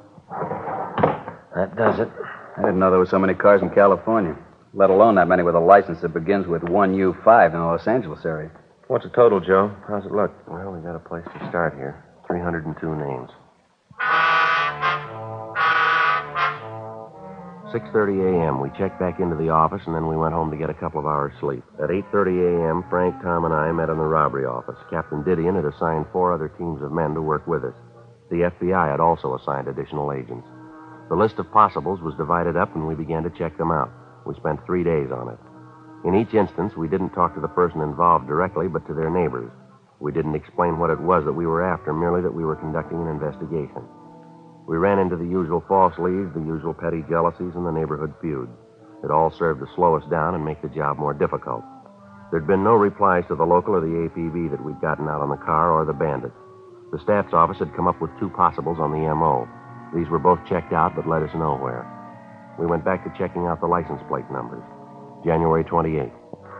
That 1.54 1.74
does 1.76 1.98
it. 2.00 2.10
I 2.56 2.62
didn't 2.62 2.78
know 2.78 2.90
there 2.90 2.98
were 2.98 3.06
so 3.06 3.18
many 3.18 3.34
cars 3.34 3.62
in 3.62 3.70
California, 3.70 4.36
let 4.72 4.90
alone 4.90 5.14
that 5.16 5.28
many 5.28 5.42
with 5.42 5.54
a 5.54 5.60
license 5.60 6.00
that 6.02 6.14
begins 6.14 6.46
with 6.46 6.62
1U5 6.62 7.46
in 7.46 7.58
the 7.58 7.66
Los 7.66 7.86
Angeles 7.86 8.24
area. 8.24 8.50
What's 8.88 9.04
the 9.04 9.10
total, 9.10 9.40
Joe? 9.40 9.74
How's 9.88 10.04
it 10.04 10.12
look? 10.12 10.30
Well, 10.46 10.72
we 10.72 10.80
got 10.84 10.94
a 10.94 10.98
place 10.98 11.24
to 11.24 11.48
start 11.48 11.72
here. 11.74 12.04
302 12.26 12.76
names. 12.94 13.30
6.30 17.72 18.44
a.m., 18.44 18.60
we 18.60 18.68
checked 18.78 19.00
back 19.00 19.20
into 19.20 19.36
the 19.36 19.48
office, 19.48 19.80
and 19.86 19.94
then 19.94 20.06
we 20.06 20.16
went 20.16 20.34
home 20.34 20.50
to 20.50 20.56
get 20.56 20.68
a 20.68 20.74
couple 20.74 21.00
of 21.00 21.06
hours' 21.06 21.32
sleep. 21.40 21.64
At 21.82 21.88
8.30 21.88 22.60
a.m., 22.60 22.84
Frank, 22.90 23.20
Tom, 23.22 23.46
and 23.46 23.54
I 23.54 23.72
met 23.72 23.88
in 23.88 23.96
the 23.96 24.04
robbery 24.04 24.44
office. 24.44 24.76
Captain 24.90 25.24
Didion 25.24 25.56
had 25.56 25.64
assigned 25.64 26.04
four 26.12 26.32
other 26.32 26.48
teams 26.48 26.82
of 26.82 26.92
men 26.92 27.14
to 27.14 27.22
work 27.22 27.46
with 27.46 27.64
us. 27.64 27.74
The 28.30 28.52
FBI 28.52 28.90
had 28.90 29.00
also 29.00 29.34
assigned 29.34 29.66
additional 29.66 30.12
agents. 30.12 30.46
The 31.08 31.16
list 31.16 31.38
of 31.38 31.50
possibles 31.50 32.00
was 32.02 32.14
divided 32.16 32.56
up, 32.56 32.76
and 32.76 32.86
we 32.86 32.94
began 32.94 33.22
to 33.22 33.30
check 33.30 33.56
them 33.56 33.72
out. 33.72 33.90
We 34.26 34.34
spent 34.36 34.64
three 34.66 34.84
days 34.84 35.08
on 35.10 35.30
it. 35.30 35.38
In 36.04 36.14
each 36.14 36.34
instance, 36.34 36.76
we 36.76 36.86
didn't 36.86 37.16
talk 37.16 37.34
to 37.34 37.40
the 37.40 37.48
person 37.48 37.80
involved 37.80 38.26
directly, 38.26 38.68
but 38.68 38.86
to 38.86 38.94
their 38.94 39.08
neighbors. 39.08 39.50
We 40.00 40.12
didn't 40.12 40.34
explain 40.34 40.78
what 40.78 40.90
it 40.90 41.00
was 41.00 41.24
that 41.24 41.32
we 41.32 41.46
were 41.46 41.64
after, 41.64 41.94
merely 41.94 42.20
that 42.20 42.34
we 42.34 42.44
were 42.44 42.56
conducting 42.56 43.00
an 43.00 43.08
investigation. 43.08 43.80
We 44.68 44.76
ran 44.76 44.98
into 44.98 45.16
the 45.16 45.24
usual 45.24 45.64
false 45.66 45.96
leads, 45.98 46.34
the 46.34 46.44
usual 46.44 46.74
petty 46.74 47.04
jealousies, 47.08 47.56
and 47.56 47.64
the 47.64 47.72
neighborhood 47.72 48.12
feuds. 48.20 48.52
It 49.02 49.10
all 49.10 49.30
served 49.30 49.60
to 49.60 49.74
slow 49.74 49.96
us 49.96 50.04
down 50.10 50.34
and 50.34 50.44
make 50.44 50.60
the 50.60 50.68
job 50.68 50.98
more 50.98 51.14
difficult. 51.14 51.64
There'd 52.30 52.46
been 52.46 52.64
no 52.64 52.74
replies 52.74 53.24
to 53.28 53.34
the 53.34 53.44
local 53.44 53.74
or 53.74 53.80
the 53.80 54.08
APB 54.08 54.50
that 54.50 54.62
we'd 54.62 54.80
gotten 54.80 55.08
out 55.08 55.22
on 55.22 55.30
the 55.30 55.40
car 55.40 55.72
or 55.72 55.84
the 55.86 55.92
bandits. 55.92 56.36
The 56.92 56.98
stats 56.98 57.32
office 57.32 57.58
had 57.58 57.74
come 57.74 57.88
up 57.88 58.00
with 58.00 58.10
two 58.20 58.28
possibles 58.28 58.76
on 58.78 58.92
the 58.92 59.08
MO. 59.14 59.48
These 59.94 60.08
were 60.08 60.18
both 60.18 60.44
checked 60.48 60.72
out, 60.72 60.96
but 60.96 61.08
led 61.08 61.22
us 61.22 61.34
nowhere. 61.34 61.88
We 62.58 62.66
went 62.66 62.84
back 62.84 63.04
to 63.04 63.18
checking 63.18 63.46
out 63.46 63.60
the 63.60 63.66
license 63.66 64.02
plate 64.08 64.30
numbers. 64.30 64.64
January 65.24 65.64
28th. 65.64 66.12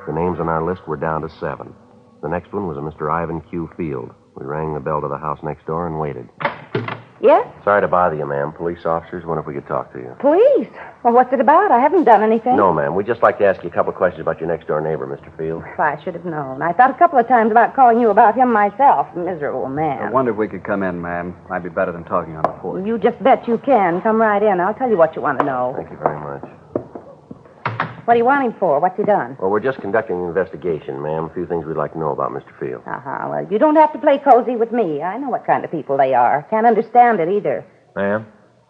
The 0.06 0.12
names 0.12 0.40
on 0.40 0.48
our 0.48 0.64
list 0.64 0.86
were 0.86 0.96
down 0.96 1.22
to 1.22 1.28
seven. 1.40 1.74
The 2.22 2.28
next 2.28 2.52
one 2.52 2.66
was 2.66 2.76
a 2.76 2.80
Mr. 2.80 3.12
Ivan 3.12 3.40
Q. 3.42 3.70
Field. 3.76 4.10
We 4.36 4.46
rang 4.46 4.74
the 4.74 4.80
bell 4.80 5.00
to 5.00 5.08
the 5.08 5.18
house 5.18 5.38
next 5.42 5.66
door 5.66 5.86
and 5.86 6.00
waited. 6.00 6.28
Yes? 7.20 7.46
Sorry 7.64 7.80
to 7.80 7.88
bother 7.88 8.16
you, 8.16 8.26
ma'am. 8.26 8.52
Police 8.52 8.84
officers, 8.84 9.24
wonder 9.24 9.40
if 9.40 9.46
we 9.46 9.54
could 9.54 9.66
talk 9.66 9.92
to 9.94 9.98
you. 9.98 10.14
Police? 10.20 10.68
Well, 11.02 11.14
what's 11.14 11.32
it 11.32 11.40
about? 11.40 11.70
I 11.70 11.78
haven't 11.78 12.04
done 12.04 12.22
anything. 12.22 12.54
No, 12.56 12.70
ma'am. 12.72 12.94
We'd 12.94 13.06
just 13.06 13.22
like 13.22 13.38
to 13.38 13.46
ask 13.46 13.62
you 13.62 13.70
a 13.70 13.72
couple 13.72 13.92
of 13.92 13.96
questions 13.96 14.20
about 14.20 14.40
your 14.40 14.48
next 14.48 14.66
door 14.66 14.80
neighbor, 14.82 15.06
Mr. 15.06 15.34
Field. 15.38 15.62
If 15.72 15.80
I 15.80 16.02
should 16.04 16.14
have 16.14 16.26
known. 16.26 16.60
I 16.60 16.72
thought 16.72 16.90
a 16.90 16.98
couple 16.98 17.18
of 17.18 17.26
times 17.26 17.50
about 17.50 17.74
calling 17.74 17.98
you 17.98 18.10
about 18.10 18.34
him 18.34 18.52
myself. 18.52 19.06
Miserable 19.16 19.68
man. 19.68 20.02
I 20.02 20.10
wonder 20.10 20.32
if 20.32 20.36
we 20.36 20.48
could 20.48 20.64
come 20.64 20.82
in, 20.82 21.00
ma'am. 21.00 21.34
Might 21.48 21.60
be 21.62 21.70
better 21.70 21.92
than 21.92 22.04
talking 22.04 22.36
on 22.36 22.42
the 22.42 22.50
porch. 22.60 22.86
You 22.86 22.98
just 22.98 23.22
bet 23.22 23.48
you 23.48 23.56
can. 23.58 24.02
Come 24.02 24.20
right 24.20 24.42
in. 24.42 24.60
I'll 24.60 24.74
tell 24.74 24.90
you 24.90 24.98
what 24.98 25.16
you 25.16 25.22
want 25.22 25.38
to 25.38 25.46
know. 25.46 25.72
Thank 25.76 25.90
you 25.90 25.96
very 25.96 26.20
much. 26.20 26.44
What 28.04 28.14
do 28.14 28.18
you 28.18 28.24
want 28.24 28.44
him 28.44 28.54
for? 28.60 28.80
What's 28.80 28.96
he 28.98 29.04
done? 29.04 29.36
Well, 29.40 29.50
we're 29.50 29.60
just 29.60 29.80
conducting 29.80 30.20
an 30.20 30.28
investigation, 30.28 31.00
ma'am. 31.00 31.24
A 31.24 31.34
few 31.34 31.46
things 31.46 31.64
we'd 31.64 31.76
like 31.76 31.92
to 31.94 31.98
know 31.98 32.10
about 32.10 32.32
Mr. 32.32 32.52
Field. 32.60 32.82
Uh-huh. 32.86 33.28
Well, 33.30 33.46
you 33.50 33.58
don't 33.58 33.76
have 33.76 33.92
to 33.94 33.98
play 33.98 34.18
cozy 34.18 34.56
with 34.56 34.72
me. 34.72 35.00
I 35.02 35.16
know 35.16 35.30
what 35.30 35.46
kind 35.46 35.64
of 35.64 35.70
people 35.70 35.96
they 35.96 36.12
are. 36.12 36.46
Can't 36.50 36.66
understand 36.66 37.20
it 37.20 37.28
either. 37.30 37.64
Ma'am? 37.96 38.26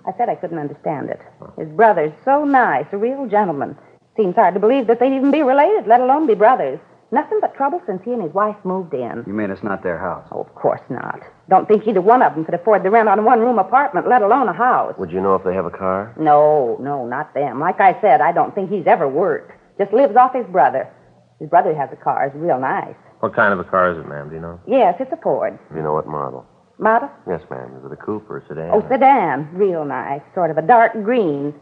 I 0.06 0.12
said 0.16 0.28
I 0.28 0.36
couldn't 0.36 0.58
understand 0.58 1.10
it. 1.10 1.20
His 1.58 1.68
brother's 1.70 2.12
so 2.24 2.44
nice, 2.44 2.86
a 2.92 2.96
real 2.96 3.26
gentleman. 3.26 3.76
Seems 4.16 4.36
hard 4.36 4.54
to 4.54 4.60
believe 4.60 4.86
that 4.86 5.00
they'd 5.00 5.16
even 5.16 5.30
be 5.30 5.42
related, 5.42 5.88
let 5.88 6.00
alone 6.00 6.26
be 6.26 6.34
brothers. 6.34 6.78
Nothing 7.14 7.38
but 7.40 7.54
trouble 7.54 7.80
since 7.86 8.02
he 8.04 8.10
and 8.10 8.20
his 8.20 8.34
wife 8.34 8.56
moved 8.64 8.92
in. 8.92 9.22
You 9.24 9.32
mean 9.32 9.52
it's 9.52 9.62
not 9.62 9.84
their 9.84 9.98
house? 9.98 10.26
Oh, 10.32 10.40
of 10.40 10.52
course 10.56 10.80
not. 10.90 11.20
Don't 11.48 11.68
think 11.68 11.86
either 11.86 12.00
one 12.00 12.22
of 12.22 12.34
them 12.34 12.44
could 12.44 12.54
afford 12.54 12.82
the 12.82 12.90
rent 12.90 13.08
on 13.08 13.20
a 13.20 13.22
one 13.22 13.38
room 13.38 13.60
apartment, 13.60 14.08
let 14.08 14.20
alone 14.22 14.48
a 14.48 14.52
house. 14.52 14.94
Would 14.98 15.12
you 15.12 15.20
know 15.20 15.36
if 15.36 15.44
they 15.44 15.54
have 15.54 15.64
a 15.64 15.70
car? 15.70 16.12
No, 16.18 16.76
no, 16.80 17.06
not 17.06 17.32
them. 17.32 17.60
Like 17.60 17.78
I 17.78 18.00
said, 18.00 18.20
I 18.20 18.32
don't 18.32 18.52
think 18.52 18.68
he's 18.68 18.88
ever 18.88 19.08
worked. 19.08 19.52
Just 19.78 19.92
lives 19.92 20.16
off 20.16 20.34
his 20.34 20.46
brother. 20.46 20.92
His 21.38 21.48
brother 21.48 21.72
has 21.72 21.88
a 21.92 21.96
car. 22.02 22.26
It's 22.26 22.34
real 22.34 22.58
nice. 22.58 22.96
What 23.20 23.32
kind 23.32 23.52
of 23.52 23.60
a 23.60 23.64
car 23.64 23.92
is 23.92 23.98
it, 23.98 24.08
ma'am? 24.08 24.28
Do 24.28 24.34
you 24.34 24.40
know? 24.40 24.58
Yes, 24.66 24.96
it's 24.98 25.12
a 25.12 25.16
Ford. 25.22 25.56
Do 25.70 25.76
you 25.76 25.82
know 25.82 25.94
what 25.94 26.08
model? 26.08 26.44
Model? 26.80 27.10
Yes, 27.28 27.42
ma'am. 27.48 27.76
Is 27.78 27.84
it 27.86 27.92
a 27.92 27.96
coupe 27.96 28.28
or 28.28 28.38
a 28.38 28.48
sedan? 28.48 28.70
Oh, 28.74 28.82
sedan. 28.90 29.54
Real 29.54 29.84
nice. 29.84 30.22
Sort 30.34 30.50
of 30.50 30.58
a 30.58 30.62
dark 30.62 30.92
green. 30.94 31.54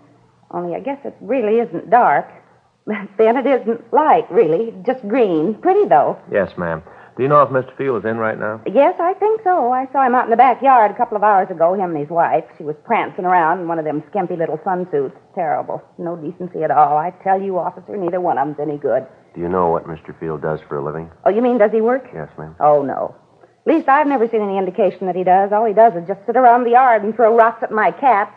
Only 0.50 0.76
I 0.76 0.80
guess 0.80 0.98
it 1.04 1.14
really 1.20 1.60
isn't 1.60 1.90
dark. 1.90 2.26
then 3.18 3.36
it 3.36 3.46
isn't 3.46 3.92
light, 3.92 4.30
really. 4.30 4.74
Just 4.84 5.06
green. 5.08 5.54
Pretty, 5.54 5.86
though. 5.88 6.18
Yes, 6.30 6.50
ma'am. 6.56 6.82
Do 7.16 7.22
you 7.22 7.28
know 7.28 7.42
if 7.42 7.50
Mr. 7.50 7.76
Field 7.76 8.04
is 8.04 8.10
in 8.10 8.16
right 8.16 8.38
now? 8.38 8.62
Yes, 8.66 8.94
I 8.98 9.12
think 9.14 9.42
so. 9.44 9.70
I 9.70 9.86
saw 9.92 10.06
him 10.06 10.14
out 10.14 10.24
in 10.24 10.30
the 10.30 10.36
backyard 10.36 10.90
a 10.90 10.96
couple 10.96 11.16
of 11.16 11.22
hours 11.22 11.50
ago, 11.50 11.74
him 11.74 11.90
and 11.90 11.98
his 11.98 12.08
wife. 12.08 12.44
She 12.56 12.64
was 12.64 12.74
prancing 12.84 13.26
around 13.26 13.60
in 13.60 13.68
one 13.68 13.78
of 13.78 13.84
them 13.84 14.02
skimpy 14.08 14.34
little 14.34 14.56
sunsuits. 14.58 15.12
Terrible. 15.34 15.82
No 15.98 16.16
decency 16.16 16.62
at 16.64 16.70
all. 16.70 16.96
I 16.96 17.10
tell 17.22 17.40
you, 17.40 17.58
officer, 17.58 17.96
neither 17.98 18.20
one 18.20 18.38
of 18.38 18.46
them's 18.46 18.60
any 18.66 18.78
good. 18.78 19.06
Do 19.34 19.42
you 19.42 19.48
know 19.48 19.68
what 19.68 19.84
Mr. 19.84 20.18
Field 20.18 20.40
does 20.40 20.60
for 20.68 20.78
a 20.78 20.84
living? 20.84 21.10
Oh, 21.26 21.30
you 21.30 21.42
mean 21.42 21.58
does 21.58 21.70
he 21.70 21.82
work? 21.82 22.08
Yes, 22.14 22.30
ma'am. 22.38 22.56
Oh, 22.60 22.82
no. 22.82 23.14
At 23.66 23.74
least 23.74 23.88
I've 23.88 24.06
never 24.06 24.26
seen 24.26 24.40
any 24.40 24.56
indication 24.56 25.06
that 25.06 25.14
he 25.14 25.22
does. 25.22 25.52
All 25.52 25.66
he 25.66 25.74
does 25.74 25.92
is 25.94 26.08
just 26.08 26.24
sit 26.26 26.36
around 26.36 26.64
the 26.64 26.70
yard 26.70 27.04
and 27.04 27.14
throw 27.14 27.36
rocks 27.36 27.62
at 27.62 27.70
my 27.70 27.90
cats. 27.92 28.32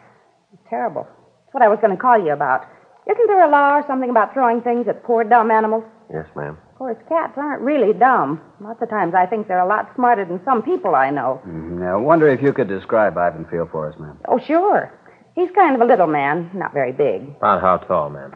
It's 0.53 0.62
terrible. 0.69 1.03
That's 1.03 1.53
what 1.53 1.63
I 1.63 1.69
was 1.69 1.79
going 1.79 1.95
to 1.95 2.01
call 2.01 2.23
you 2.23 2.31
about. 2.34 2.67
Isn't 3.10 3.28
there 3.28 3.44
a 3.46 3.50
law 3.50 3.76
or 3.78 3.84
something 3.88 4.10
about 4.10 4.34
throwing 4.34 4.62
things 4.62 4.88
at 4.88 5.04
poor 5.04 5.24
dumb 5.24 5.52
animals? 5.52 5.84
Yes, 6.12 6.26
ma'am. 6.36 6.58
Of 6.72 6.78
course, 6.78 6.98
cats 7.08 7.34
aren't 7.38 7.62
really 7.62 7.94
dumb. 7.94 8.41
Lots 8.60 8.82
of 8.82 8.89
times 8.89 9.13
I 9.15 9.26
think 9.26 9.48
they're 9.48 9.60
a 9.60 9.68
lot 9.68 9.91
smarter 9.96 10.26
than 10.26 10.41
some 10.44 10.62
people 10.62 10.96
I 10.96 11.10
know. 11.10 11.41
Mm, 11.48 11.88
I 11.88 11.96
wonder 11.96 12.28
if 12.28 12.41
you 12.41 12.52
could 12.52 12.68
describe 12.68 13.18
Ivan 13.18 13.46
Field 13.50 13.70
for 13.72 13.89
us, 13.89 13.96
ma'am. 14.00 14.18
Oh, 14.28 14.39
sure. 14.39 14.91
He's 15.36 15.50
kind 15.56 15.76
of 15.76 15.82
a 15.82 15.86
little 15.86 16.08
man, 16.08 16.50
not 16.54 16.74
very 16.74 16.91
big. 16.91 17.30
About 17.38 17.62
how 17.62 17.78
tall, 17.78 18.10
ma'am? 18.10 18.36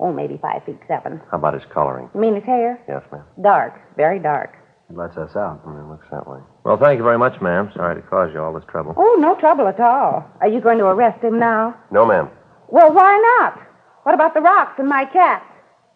Oh, 0.00 0.12
maybe 0.12 0.38
five 0.40 0.64
feet 0.64 0.78
seven. 0.86 1.20
How 1.30 1.38
about 1.38 1.54
his 1.54 1.62
coloring? 1.72 2.08
You 2.14 2.20
mean 2.20 2.34
his 2.36 2.44
hair? 2.44 2.78
Yes, 2.88 3.02
ma'am. 3.10 3.24
Dark, 3.42 3.74
very 3.96 4.18
dark. 4.20 4.54
It 4.90 4.96
lets 4.96 5.16
us 5.16 5.34
out. 5.36 5.64
Mm, 5.66 5.84
It 5.86 5.90
looks 5.90 6.06
that 6.10 6.26
way. 6.28 6.38
Well, 6.64 6.76
thank 6.76 6.98
you 6.98 7.04
very 7.04 7.18
much, 7.18 7.40
ma'am. 7.40 7.70
Sorry 7.74 7.94
to 8.00 8.02
cause 8.08 8.30
you 8.32 8.40
all 8.42 8.52
this 8.54 8.64
trouble. 8.68 8.94
Oh, 8.96 9.16
no 9.20 9.34
trouble 9.40 9.66
at 9.68 9.80
all. 9.80 10.24
Are 10.40 10.48
you 10.48 10.60
going 10.60 10.78
to 10.78 10.86
arrest 10.86 11.22
him 11.22 11.38
now? 11.38 11.74
No, 11.90 12.06
ma'am. 12.06 12.30
Well, 12.68 12.92
why 12.92 13.40
not? 13.40 13.60
What 14.08 14.14
about 14.14 14.32
the 14.32 14.40
rocks 14.40 14.78
and 14.78 14.88
my 14.88 15.04
cats? 15.04 15.44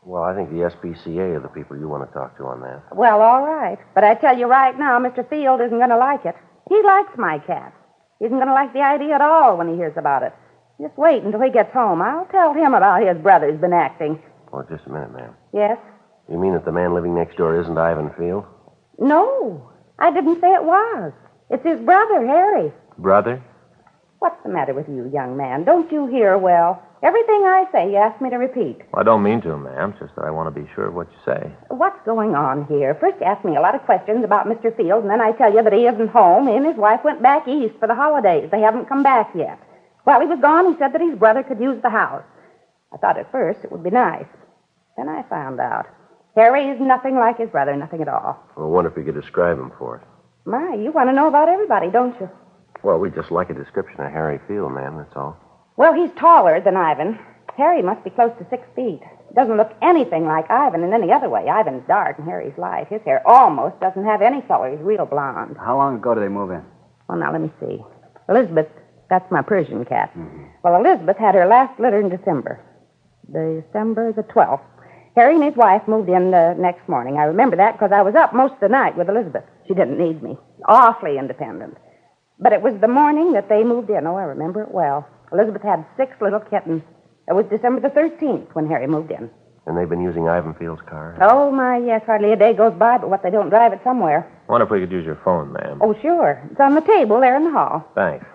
Well, 0.05 0.23
I 0.23 0.35
think 0.35 0.51
the 0.51 0.69
SPCA 0.69 1.35
are 1.35 1.41
the 1.41 1.49
people 1.49 1.79
you 1.79 1.89
want 1.89 2.07
to 2.07 2.13
talk 2.13 2.37
to 2.37 2.45
on 2.45 2.61
that. 2.61 2.95
Well, 2.95 3.23
all 3.23 3.43
right. 3.43 3.79
But 3.95 4.05
I 4.05 4.17
tell 4.17 4.37
you 4.37 4.47
right 4.49 4.79
now, 4.79 4.99
Mr. 4.99 5.27
Field 5.31 5.63
isn't 5.63 5.79
going 5.79 5.89
to 5.89 5.97
like 5.97 6.27
it. 6.27 6.37
He 6.69 6.77
likes 6.83 7.17
my 7.17 7.39
cat. 7.39 7.73
He 8.19 8.27
isn't 8.27 8.37
going 8.37 8.49
to 8.49 8.53
like 8.53 8.75
the 8.75 8.83
idea 8.85 9.15
at 9.15 9.23
all 9.23 9.57
when 9.57 9.67
he 9.67 9.77
hears 9.77 9.97
about 9.97 10.23
it. 10.25 10.35
Just 10.79 10.93
wait 10.99 11.23
until 11.23 11.41
he 11.41 11.49
gets 11.49 11.73
home. 11.73 12.03
I'll 12.03 12.27
tell 12.27 12.53
him 12.53 12.75
about 12.75 13.01
his 13.01 13.17
brother's 13.17 13.59
been 13.59 13.73
acting. 13.73 14.23
Oh, 14.53 14.61
just 14.69 14.85
a 14.85 14.91
minute, 14.91 15.15
ma'am. 15.15 15.33
Yes? 15.55 15.79
You 16.29 16.39
mean 16.39 16.53
that 16.53 16.67
the 16.67 16.73
man 16.73 16.93
living 16.93 17.15
next 17.15 17.39
door 17.39 17.59
isn't 17.59 17.79
Ivan 17.79 18.11
Field? 18.19 18.45
No, 18.99 19.73
I 19.99 20.13
didn't 20.13 20.39
say 20.39 20.53
it 20.53 20.65
was. 20.65 21.15
It's 21.49 21.65
his 21.65 21.81
brother, 21.81 22.27
Harry. 22.27 22.75
Brother? 22.99 23.43
What's 24.23 24.41
the 24.45 24.51
matter 24.51 24.73
with 24.73 24.87
you, 24.87 25.11
young 25.13 25.37
man? 25.37 25.65
Don't 25.65 25.91
you 25.91 26.07
hear 26.07 26.39
well? 26.39 26.81
Everything 27.03 27.43
I 27.43 27.65
say, 27.73 27.91
you 27.91 27.97
ask 27.97 28.23
me 28.23 28.31
to 28.31 28.37
repeat. 28.37 28.79
Well, 28.93 29.01
I 29.01 29.03
don't 29.03 29.25
mean 29.25 29.43
to, 29.43 29.59
ma'am. 29.59 29.91
It's 29.91 29.99
just 29.99 30.15
that 30.15 30.25
I 30.25 30.31
want 30.31 30.47
to 30.47 30.55
be 30.55 30.71
sure 30.77 30.87
of 30.87 30.95
what 30.95 31.09
you 31.11 31.19
say. 31.27 31.51
What's 31.71 31.99
going 32.07 32.37
on 32.37 32.67
here? 32.67 32.95
First, 33.01 33.17
you 33.19 33.27
ask 33.27 33.45
me 33.45 33.57
a 33.57 33.61
lot 33.61 33.75
of 33.75 33.83
questions 33.83 34.23
about 34.23 34.47
Mr. 34.47 34.71
Field, 34.77 35.03
and 35.03 35.11
then 35.11 35.21
I 35.21 35.33
tell 35.33 35.53
you 35.53 35.61
that 35.65 35.73
he 35.73 35.89
isn't 35.89 36.11
home. 36.11 36.47
He 36.47 36.55
and 36.55 36.65
his 36.65 36.77
wife 36.77 37.01
went 37.03 37.21
back 37.21 37.49
east 37.49 37.75
for 37.81 37.89
the 37.89 37.97
holidays. 37.97 38.49
They 38.53 38.61
haven't 38.61 38.89
come 38.89 39.03
back 39.03 39.35
yet. 39.35 39.59
While 40.05 40.21
he 40.21 40.29
was 40.29 40.39
gone, 40.41 40.71
he 40.71 40.79
said 40.79 40.93
that 40.93 41.01
his 41.01 41.19
brother 41.19 41.43
could 41.43 41.59
use 41.59 41.83
the 41.83 41.91
house. 41.91 42.23
I 42.95 42.99
thought 42.99 43.19
at 43.19 43.33
first 43.33 43.65
it 43.65 43.73
would 43.73 43.83
be 43.83 43.91
nice. 43.91 44.31
Then 44.97 45.09
I 45.09 45.25
found 45.29 45.59
out. 45.59 45.87
Harry 46.37 46.71
is 46.71 46.81
nothing 46.81 47.17
like 47.17 47.39
his 47.39 47.51
brother, 47.51 47.75
nothing 47.75 48.03
at 48.03 48.07
all. 48.07 48.39
I 48.57 48.61
wonder 48.63 48.89
if 48.89 48.97
you 48.97 49.03
could 49.03 49.21
describe 49.21 49.59
him 49.59 49.73
for 49.81 49.99
us. 49.99 50.05
My, 50.45 50.77
you 50.79 50.93
want 50.93 51.09
to 51.09 51.13
know 51.13 51.27
about 51.27 51.49
everybody, 51.49 51.91
don't 51.91 52.15
you? 52.21 52.31
Well, 52.83 52.99
we'd 52.99 53.15
just 53.15 53.31
like 53.31 53.51
a 53.51 53.55
description 53.55 54.01
of 54.01 54.11
Harry 54.11 54.41
Field, 54.49 54.73
ma'am, 54.73 54.97
that's 54.99 55.17
all. 55.17 55.37
Well, 55.77 55.95
he's 55.95 56.11
taller 56.19 56.61
than 56.61 56.77
Ivan. 56.77 57.19
Harry 57.57 57.83
must 57.83 58.03
be 58.05 58.11
close 58.11 58.33
to 58.39 58.47
six 58.51 58.67
feet. 58.75 59.01
Doesn't 59.35 59.57
look 59.57 59.73
anything 59.81 60.27
like 60.27 60.51
Ivan 60.51 60.83
in 60.83 60.93
any 60.93 61.13
other 61.13 61.29
way. 61.29 61.47
Ivan's 61.49 61.87
dark 61.87 62.19
and 62.19 62.27
Harry's 62.29 62.57
light. 62.59 62.89
His 62.89 63.01
hair 63.03 63.23
almost 63.27 63.81
doesn't 63.81 64.05
have 64.05 64.21
any 64.21 64.43
color. 64.43 64.71
He's 64.71 64.81
real 64.81 65.07
blonde. 65.07 65.57
How 65.59 65.77
long 65.77 65.97
ago 65.97 66.15
did 66.15 66.25
they 66.25 66.29
move 66.29 66.51
in? 66.51 66.65
Well, 67.09 67.19
now, 67.19 67.33
let 67.33 67.41
me 67.41 67.51
see. 67.61 67.83
Elizabeth, 68.29 68.69
that's 69.09 69.31
my 69.31 69.43
Persian 69.43 69.85
cat. 69.85 70.11
Mm-hmm. 70.17 70.45
Well, 70.63 70.77
Elizabeth 70.77 71.17
had 71.19 71.35
her 71.35 71.47
last 71.47 71.79
litter 71.79 72.01
in 72.01 72.09
December. 72.09 72.61
December 73.27 74.13
the 74.13 74.23
12th. 74.23 74.61
Harry 75.15 75.35
and 75.35 75.45
his 75.45 75.57
wife 75.57 75.83
moved 75.87 76.09
in 76.09 76.31
the 76.31 76.55
next 76.59 76.89
morning. 76.89 77.19
I 77.19 77.25
remember 77.25 77.57
that 77.57 77.73
because 77.73 77.93
I 77.93 78.03
was 78.03 78.15
up 78.15 78.35
most 78.35 78.55
of 78.55 78.61
the 78.61 78.69
night 78.69 78.97
with 78.97 79.09
Elizabeth. 79.09 79.45
She 79.69 79.75
didn't 79.75 79.99
need 79.99 80.23
me. 80.23 80.39
Awfully 80.67 81.19
independent. 81.19 81.77
But 82.43 82.53
it 82.53 82.61
was 82.61 82.75
the 82.81 82.89
morning 82.89 83.33
that 83.33 83.49
they 83.49 83.63
moved 83.63 83.89
in. 83.89 84.05
Oh, 84.07 84.17
I 84.17 84.25
remember 84.25 84.63
it 84.63 84.73
well. 84.73 85.07
Elizabeth 85.33 85.63
had 85.63 85.87
six 85.97 86.21
little 86.21 86.41
kittens. 86.41 86.83
It 87.29 87.35
was 87.35 87.47
December 87.47 87.81
the 87.81 87.95
13th 87.95 88.53
when 88.55 88.67
Harry 88.69 88.89
moved 88.89 89.13
in. 89.13 89.31
And 89.65 89.79
they've 89.79 89.89
been 89.89 90.03
using 90.03 90.29
Ivan 90.29 90.55
Field's 90.55 90.83
car? 90.83 91.17
Oh, 91.23 91.53
my, 91.53 91.79
yes. 91.79 92.03
Hardly 92.05 92.33
a 92.33 92.37
day 92.37 92.53
goes 92.53 92.75
by 92.75 92.99
but 92.99 93.09
what 93.09 93.23
they 93.23 93.31
don't 93.31 93.49
drive 93.49 93.73
it 93.73 93.81
somewhere. 93.85 94.29
Wonder 94.49 94.65
if 94.67 94.73
we 94.73 94.81
could 94.81 94.91
use 94.91 95.07
your 95.07 95.21
phone, 95.25 95.53
ma'am. 95.53 95.79
Oh, 95.81 95.95
sure. 96.03 96.43
It's 96.51 96.61
on 96.61 96.75
the 96.75 96.81
table 96.81 97.21
there 97.21 97.37
in 97.37 97.45
the 97.45 97.53
hall. 97.53 97.89
Thanks. 97.95 98.27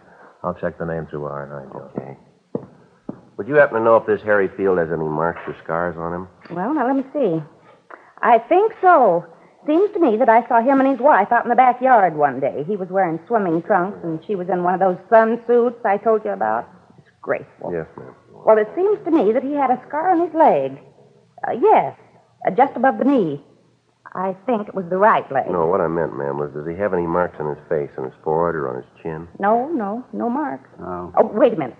I'll 0.42 0.54
check 0.54 0.78
the 0.80 0.86
name 0.86 1.06
through 1.08 1.26
R&I, 1.26 1.66
Joe. 1.74 1.92
Okay. 1.98 2.18
Would 3.38 3.48
you 3.50 3.56
happen 3.56 3.80
to 3.80 3.84
know 3.84 3.98
if 3.98 4.08
this 4.08 4.22
Harry 4.24 4.48
Field 4.56 4.78
has 4.78 4.88
any 4.90 5.04
marks 5.04 5.42
or 5.46 5.56
scars 5.64 5.96
on 5.98 6.14
him? 6.14 6.28
Well, 6.56 6.74
now 6.74 6.88
let 6.88 6.96
me 6.96 7.04
see. 7.12 7.44
I 8.22 8.40
think 8.40 8.72
so. 8.82 9.26
Seems 9.68 9.92
to 9.92 10.00
me 10.00 10.16
that 10.18 10.30
I 10.30 10.48
saw 10.48 10.62
him 10.62 10.80
and 10.80 10.90
his 10.90 11.00
wife 11.00 11.32
out 11.32 11.44
in 11.44 11.50
the 11.50 11.56
backyard 11.56 12.16
one 12.16 12.40
day. 12.40 12.64
He 12.66 12.78
was 12.78 12.88
wearing 12.90 13.20
swimming 13.28 13.62
trunks, 13.62 14.00
and 14.02 14.24
she 14.26 14.34
was 14.36 14.48
in 14.48 14.64
one 14.64 14.74
of 14.74 14.80
those 14.80 14.98
sun 15.10 15.42
suits 15.46 15.84
I 15.84 15.98
told 15.98 16.24
you 16.24 16.32
about. 16.32 16.66
Disgraceful. 17.04 17.74
Yes, 17.74 17.88
ma'am. 17.98 18.16
Well, 18.32 18.58
it 18.58 18.70
seems 18.76 18.98
to 19.04 19.12
me 19.12 19.34
that 19.34 19.44
he 19.44 19.52
had 19.54 19.70
a 19.70 19.82
scar 19.88 20.12
on 20.12 20.26
his 20.26 20.34
leg. 20.34 20.80
Uh, 21.46 21.52
yes, 21.62 21.98
uh, 22.48 22.52
just 22.52 22.78
above 22.78 22.98
the 22.98 23.04
knee. 23.04 23.44
I 24.16 24.38
think 24.46 24.70
it 24.70 24.74
was 24.74 24.86
the 24.90 24.98
right 24.98 25.30
leg. 25.32 25.52
No, 25.52 25.66
what 25.68 25.82
I 25.82 25.88
meant, 25.88 26.18
ma'am, 26.18 26.38
was 26.38 26.52
does 26.54 26.66
he 26.66 26.74
have 26.82 26.94
any 26.94 27.06
marks 27.06 27.36
on 27.40 27.54
his 27.54 27.64
face, 27.68 27.92
on 27.98 28.06
his 28.06 28.14
forehead, 28.24 28.56
or 28.56 28.70
on 28.70 28.82
his 28.82 29.04
chin? 29.04 29.28
No, 29.38 29.68
no, 29.68 30.06
no 30.14 30.30
marks. 30.30 30.70
Oh. 30.80 31.12
Oh, 31.18 31.26
wait 31.34 31.54
a 31.54 31.58
minute. 31.58 31.78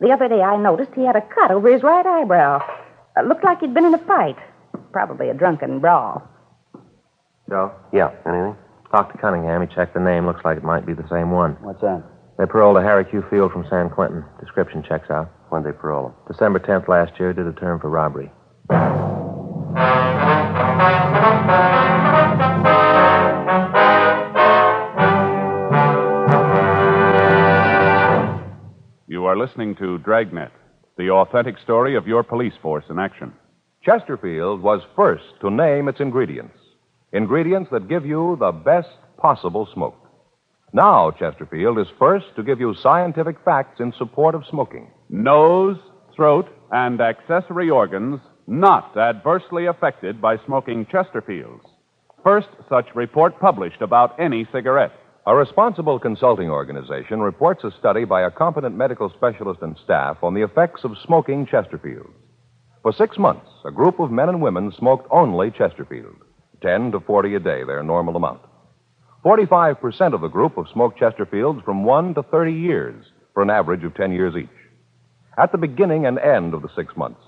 The 0.00 0.10
other 0.12 0.28
day 0.28 0.42
I 0.42 0.58
noticed 0.58 0.92
he 0.94 1.06
had 1.06 1.16
a 1.16 1.22
cut 1.22 1.50
over 1.50 1.72
his 1.72 1.82
right 1.82 2.04
eyebrow. 2.04 2.60
Uh, 3.16 3.22
looked 3.22 3.42
like 3.42 3.60
he'd 3.60 3.72
been 3.72 3.86
in 3.86 3.94
a 3.94 4.04
fight. 4.06 4.36
Probably 4.92 5.30
a 5.30 5.34
drunken 5.34 5.80
brawl. 5.80 6.22
Joe? 7.48 7.72
Yeah, 7.92 8.10
anything? 8.26 8.56
Talk 8.90 9.12
to 9.12 9.18
Cunningham. 9.18 9.66
He 9.66 9.74
checked 9.74 9.94
the 9.94 10.00
name. 10.00 10.26
Looks 10.26 10.44
like 10.44 10.56
it 10.56 10.64
might 10.64 10.86
be 10.86 10.94
the 10.94 11.06
same 11.08 11.30
one. 11.30 11.52
What's 11.60 11.80
that? 11.80 12.02
They 12.38 12.46
paroled 12.46 12.76
a 12.76 12.82
Harry 12.82 13.04
Q. 13.04 13.24
Field 13.30 13.52
from 13.52 13.66
San 13.70 13.88
Quentin. 13.88 14.24
Description 14.40 14.82
checks 14.86 15.10
out. 15.10 15.30
When'd 15.48 15.64
they 15.64 15.72
parole 15.72 16.08
him? 16.08 16.14
December 16.28 16.58
10th 16.58 16.88
last 16.88 17.18
year, 17.18 17.32
did 17.32 17.46
a 17.46 17.52
term 17.52 17.80
for 17.80 17.88
robbery. 17.88 18.30
You 29.08 29.24
are 29.24 29.36
listening 29.36 29.76
to 29.76 29.98
Dragnet, 29.98 30.50
the 30.98 31.10
authentic 31.10 31.56
story 31.62 31.96
of 31.96 32.06
your 32.06 32.22
police 32.22 32.54
force 32.60 32.84
in 32.90 32.98
action. 32.98 33.32
Chesterfield 33.84 34.60
was 34.60 34.82
first 34.96 35.24
to 35.40 35.50
name 35.50 35.88
its 35.88 36.00
ingredients. 36.00 36.56
Ingredients 37.16 37.70
that 37.72 37.88
give 37.88 38.04
you 38.04 38.36
the 38.38 38.52
best 38.52 38.90
possible 39.16 39.66
smoke. 39.72 39.96
Now, 40.74 41.10
Chesterfield 41.12 41.78
is 41.78 41.86
first 41.98 42.26
to 42.36 42.42
give 42.42 42.60
you 42.60 42.74
scientific 42.74 43.36
facts 43.42 43.80
in 43.80 43.94
support 43.96 44.34
of 44.34 44.44
smoking. 44.50 44.90
Nose, 45.08 45.78
throat, 46.14 46.46
and 46.72 47.00
accessory 47.00 47.70
organs 47.70 48.20
not 48.46 48.94
adversely 48.98 49.64
affected 49.64 50.20
by 50.20 50.36
smoking 50.44 50.84
Chesterfields. 50.84 51.64
First 52.22 52.48
such 52.68 52.94
report 52.94 53.40
published 53.40 53.80
about 53.80 54.20
any 54.20 54.46
cigarette. 54.52 54.92
A 55.26 55.34
responsible 55.34 55.98
consulting 55.98 56.50
organization 56.50 57.20
reports 57.20 57.64
a 57.64 57.70
study 57.78 58.04
by 58.04 58.26
a 58.26 58.30
competent 58.30 58.76
medical 58.76 59.10
specialist 59.16 59.62
and 59.62 59.74
staff 59.82 60.18
on 60.22 60.34
the 60.34 60.42
effects 60.42 60.84
of 60.84 60.98
smoking 61.06 61.46
Chesterfields. 61.46 62.12
For 62.82 62.92
six 62.92 63.16
months, 63.16 63.48
a 63.64 63.70
group 63.70 64.00
of 64.00 64.10
men 64.10 64.28
and 64.28 64.42
women 64.42 64.70
smoked 64.76 65.08
only 65.10 65.50
Chesterfield. 65.50 66.25
10 66.62 66.92
to 66.92 67.00
40 67.00 67.34
a 67.34 67.40
day, 67.40 67.64
their 67.64 67.82
normal 67.82 68.16
amount. 68.16 68.40
45% 69.24 70.14
of 70.14 70.20
the 70.20 70.28
group 70.28 70.56
have 70.56 70.66
smoked 70.72 71.00
Chesterfields 71.00 71.64
from 71.64 71.84
1 71.84 72.14
to 72.14 72.22
30 72.22 72.52
years, 72.52 73.04
for 73.34 73.42
an 73.42 73.50
average 73.50 73.84
of 73.84 73.94
10 73.94 74.12
years 74.12 74.34
each. 74.36 74.48
At 75.38 75.52
the 75.52 75.58
beginning 75.58 76.06
and 76.06 76.18
end 76.18 76.54
of 76.54 76.62
the 76.62 76.70
six 76.74 76.96
months, 76.96 77.20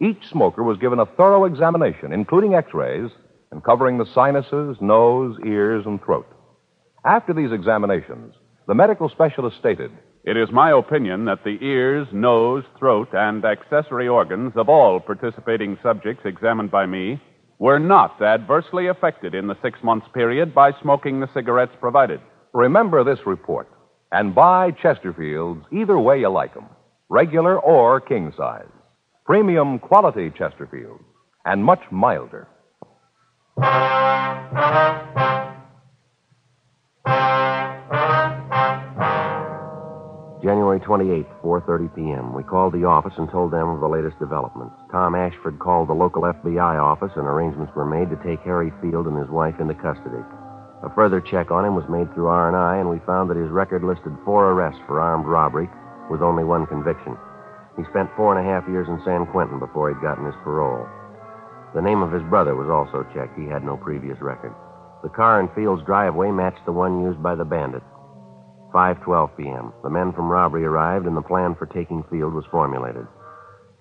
each 0.00 0.26
smoker 0.30 0.64
was 0.64 0.78
given 0.78 0.98
a 0.98 1.06
thorough 1.06 1.44
examination, 1.44 2.12
including 2.12 2.54
x 2.54 2.74
rays, 2.74 3.10
and 3.52 3.62
covering 3.62 3.98
the 3.98 4.12
sinuses, 4.14 4.76
nose, 4.80 5.36
ears, 5.46 5.84
and 5.86 6.02
throat. 6.02 6.26
After 7.04 7.32
these 7.32 7.52
examinations, 7.52 8.34
the 8.66 8.74
medical 8.74 9.08
specialist 9.08 9.58
stated 9.58 9.92
It 10.24 10.36
is 10.36 10.50
my 10.50 10.70
opinion 10.70 11.26
that 11.26 11.44
the 11.44 11.58
ears, 11.60 12.08
nose, 12.12 12.64
throat, 12.78 13.08
and 13.12 13.44
accessory 13.44 14.08
organs 14.08 14.52
of 14.56 14.68
all 14.68 14.98
participating 14.98 15.78
subjects 15.82 16.22
examined 16.24 16.70
by 16.70 16.86
me 16.86 17.20
were 17.62 17.78
not 17.78 18.20
adversely 18.20 18.88
affected 18.88 19.36
in 19.36 19.46
the 19.46 19.56
six 19.62 19.78
months 19.84 20.08
period 20.12 20.52
by 20.52 20.72
smoking 20.82 21.20
the 21.20 21.32
cigarettes 21.32 21.70
provided. 21.78 22.20
Remember 22.52 23.04
this 23.04 23.24
report 23.24 23.68
and 24.10 24.34
buy 24.34 24.72
Chesterfields 24.72 25.62
either 25.70 25.96
way 25.96 26.18
you 26.18 26.28
like 26.28 26.56
'em, 26.56 26.66
regular 27.08 27.56
or 27.60 28.00
king 28.00 28.32
size. 28.36 28.72
Premium 29.24 29.78
quality 29.78 30.28
Chesterfields 30.30 31.04
and 31.44 31.64
much 31.64 31.84
milder. 31.92 32.48
January 40.42 40.80
28th, 40.80 41.30
4.30 41.40 41.94
p.m. 41.94 42.34
We 42.34 42.42
called 42.42 42.74
the 42.74 42.82
office 42.82 43.14
and 43.16 43.30
told 43.30 43.52
them 43.52 43.68
of 43.68 43.78
the 43.78 43.86
latest 43.86 44.18
developments. 44.18 44.74
Tom 44.90 45.14
Ashford 45.14 45.60
called 45.60 45.88
the 45.88 45.94
local 45.94 46.22
FBI 46.22 46.82
office 46.82 47.12
and 47.14 47.30
arrangements 47.30 47.70
were 47.76 47.86
made 47.86 48.10
to 48.10 48.18
take 48.26 48.42
Harry 48.42 48.72
Field 48.82 49.06
and 49.06 49.16
his 49.16 49.30
wife 49.30 49.54
into 49.60 49.78
custody. 49.78 50.18
A 50.82 50.90
further 50.98 51.20
check 51.20 51.52
on 51.52 51.64
him 51.64 51.76
was 51.78 51.86
made 51.88 52.12
through 52.12 52.26
R&I 52.26 52.76
and 52.78 52.90
we 52.90 52.98
found 53.06 53.30
that 53.30 53.38
his 53.38 53.54
record 53.54 53.84
listed 53.84 54.10
four 54.24 54.50
arrests 54.50 54.82
for 54.88 54.98
armed 54.98 55.26
robbery 55.26 55.70
with 56.10 56.22
only 56.22 56.42
one 56.42 56.66
conviction. 56.66 57.16
He 57.78 57.86
spent 57.94 58.10
four 58.16 58.34
and 58.34 58.42
a 58.42 58.50
half 58.50 58.66
years 58.66 58.88
in 58.90 59.00
San 59.06 59.26
Quentin 59.30 59.60
before 59.60 59.94
he'd 59.94 60.02
gotten 60.02 60.26
his 60.26 60.34
parole. 60.42 60.90
The 61.72 61.86
name 61.86 62.02
of 62.02 62.10
his 62.10 62.26
brother 62.26 62.56
was 62.58 62.68
also 62.68 63.06
checked. 63.14 63.38
He 63.38 63.46
had 63.46 63.62
no 63.62 63.76
previous 63.76 64.18
record. 64.20 64.54
The 65.04 65.08
car 65.08 65.38
in 65.38 65.54
Field's 65.54 65.86
driveway 65.86 66.32
matched 66.32 66.66
the 66.66 66.72
one 66.74 67.00
used 67.00 67.22
by 67.22 67.36
the 67.36 67.44
bandit. 67.46 67.82
5:12 68.72 69.36
p.m. 69.36 69.72
The 69.82 69.90
men 69.90 70.12
from 70.12 70.28
robbery 70.28 70.64
arrived 70.64 71.06
and 71.06 71.16
the 71.16 71.22
plan 71.22 71.54
for 71.54 71.66
taking 71.66 72.02
Field 72.10 72.32
was 72.32 72.44
formulated. 72.50 73.06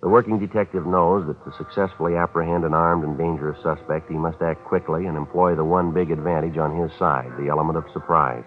The 0.01 0.10
working 0.10 0.39
detective 0.39 0.86
knows 0.86 1.27
that 1.27 1.43
to 1.45 1.58
successfully 1.58 2.15
apprehend 2.15 2.65
an 2.65 2.73
armed 2.73 3.04
and 3.04 3.17
dangerous 3.17 3.62
suspect, 3.62 4.10
he 4.10 4.17
must 4.17 4.41
act 4.41 4.65
quickly 4.65 5.06
and 5.06 5.15
employ 5.15 5.56
the 5.56 5.63
one 5.63 5.93
big 5.93 6.12
advantage 6.12 6.58
on 6.58 6.75
his 6.75 6.91
side, 6.97 7.32
the 7.38 7.49
element 7.49 7.77
of 7.77 7.86
surprise. 7.93 8.43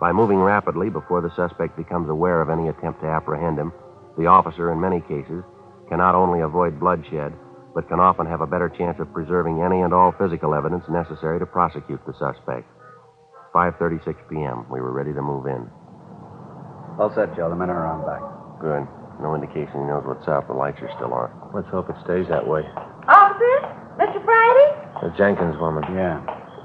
By 0.00 0.12
moving 0.12 0.40
rapidly 0.40 0.90
before 0.90 1.20
the 1.20 1.34
suspect 1.36 1.76
becomes 1.76 2.08
aware 2.08 2.40
of 2.40 2.50
any 2.50 2.68
attempt 2.68 3.00
to 3.02 3.06
apprehend 3.06 3.58
him, 3.58 3.72
the 4.18 4.26
officer, 4.26 4.72
in 4.72 4.80
many 4.80 5.00
cases, 5.02 5.44
can 5.88 5.98
not 5.98 6.14
only 6.14 6.40
avoid 6.40 6.80
bloodshed, 6.80 7.32
but 7.74 7.88
can 7.88 8.00
often 8.00 8.26
have 8.26 8.40
a 8.40 8.46
better 8.46 8.68
chance 8.68 8.98
of 8.98 9.12
preserving 9.12 9.62
any 9.62 9.82
and 9.82 9.94
all 9.94 10.12
physical 10.18 10.54
evidence 10.54 10.84
necessary 10.88 11.38
to 11.38 11.46
prosecute 11.46 12.04
the 12.04 12.14
suspect. 12.14 12.66
5:36 13.54 14.14
p.m. 14.30 14.66
We 14.70 14.80
were 14.80 14.92
ready 14.92 15.12
to 15.12 15.22
move 15.22 15.46
in. 15.46 15.68
All 16.98 17.12
set, 17.14 17.34
Joe. 17.36 17.48
The 17.48 17.56
men 17.56 17.70
are 17.70 17.80
around 17.82 18.04
back. 18.06 18.22
Good. 18.60 18.86
No 19.22 19.34
indication 19.34 19.72
he 19.84 19.86
knows 19.88 20.04
what's 20.06 20.26
up. 20.28 20.46
The 20.48 20.54
lights 20.54 20.80
are 20.80 20.90
still 20.96 21.12
on. 21.12 21.28
Let's 21.54 21.68
hope 21.68 21.90
it 21.90 21.96
stays 22.04 22.28
that 22.28 22.46
way. 22.46 22.62
Officer? 23.08 23.56
Mr. 24.00 24.24
Friday? 24.24 24.68
The 25.02 25.12
Jenkins 25.16 25.58
woman. 25.60 25.84
Yeah. 25.94 26.20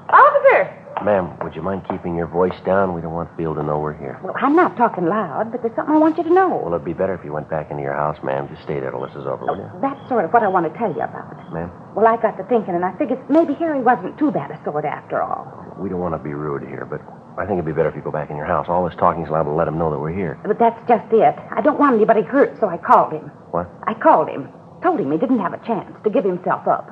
Officer! 0.10 0.71
Ma'am, 1.04 1.36
would 1.43 1.54
you 1.56 1.62
mind 1.62 1.84
keeping 1.89 2.15
your 2.15 2.28
voice 2.28 2.56
down? 2.65 2.93
We 2.93 3.02
don't 3.02 3.12
want 3.13 3.30
Field 3.36 3.58
to 3.58 3.63
know 3.63 3.80
we're 3.80 3.98
here. 3.98 4.17
Well, 4.24 4.34
I'm 4.39 4.56
not 4.56 4.78
talking 4.78 5.06
loud, 5.06 5.52
but 5.52 5.62
there's 5.62 5.76
something 5.76 5.93
I 5.93 5.98
want 5.98 6.17
you 6.17 6.24
to 6.24 6.34
know. 6.34 6.56
Well, 6.63 6.74
it'd 6.74 6.86
be 6.86 6.93
better 6.93 7.13
if 7.13 7.26
you 7.26 7.34
went 7.34 7.50
back 7.50 7.69
into 7.69 7.84
your 7.84 7.93
house, 7.93 8.17
ma'am. 8.24 8.48
Just 8.48 8.63
stay 8.63 8.80
there 8.80 8.91
till 8.91 9.02
this 9.02 9.12
is 9.12 9.28
over, 9.28 9.43
will 9.45 9.58
you? 9.58 9.69
Oh, 9.76 9.80
that's 9.82 10.00
sort 10.08 10.24
of 10.24 10.32
what 10.32 10.43
I 10.43 10.48
want 10.48 10.71
to 10.71 10.80
tell 10.80 10.88
you 10.95 11.02
about. 11.02 11.52
Ma'am? 11.52 11.69
Well, 11.95 12.08
I 12.08 12.15
got 12.15 12.38
to 12.38 12.43
thinking, 12.48 12.76
and 12.76 12.86
I 12.86 12.95
figured 12.98 13.19
maybe 13.30 13.54
Harry 13.56 13.82
wasn't 13.82 14.17
too 14.17 14.32
bad 14.32 14.52
a 14.52 14.63
sort 14.63 14.86
after 14.86 15.21
all. 15.21 15.64
We 15.79 15.89
don't 15.89 15.99
want 15.99 16.13
to 16.15 16.23
be 16.23 16.33
rude 16.33 16.67
here, 16.67 16.85
but 16.85 17.01
I 17.38 17.45
think 17.45 17.59
it'd 17.59 17.65
be 17.65 17.73
better 17.73 17.89
if 17.89 17.95
you 17.95 18.01
go 18.01 18.11
back 18.11 18.29
in 18.29 18.38
your 18.38 18.45
house. 18.45 18.67
All 18.69 18.88
this 18.88 18.95
talking's 18.97 19.29
liable 19.29 19.51
to 19.51 19.57
let 19.57 19.67
him 19.67 19.77
know 19.77 19.91
that 19.91 19.99
we're 19.99 20.15
here. 20.15 20.39
But 20.45 20.57
that's 20.57 20.79
just 20.88 21.11
it. 21.11 21.35
I 21.51 21.61
don't 21.61 21.79
want 21.79 21.95
anybody 21.95 22.21
hurt, 22.21 22.57
so 22.59 22.69
I 22.69 22.77
called 22.77 23.11
him. 23.11 23.27
What? 23.51 23.69
I 23.83 23.93
called 23.93 24.29
him. 24.29 24.47
Told 24.81 24.99
him 24.99 25.11
he 25.11 25.17
didn't 25.17 25.39
have 25.39 25.53
a 25.53 25.65
chance 25.65 25.91
to 26.03 26.09
give 26.09 26.23
himself 26.23 26.67
up. 26.67 26.88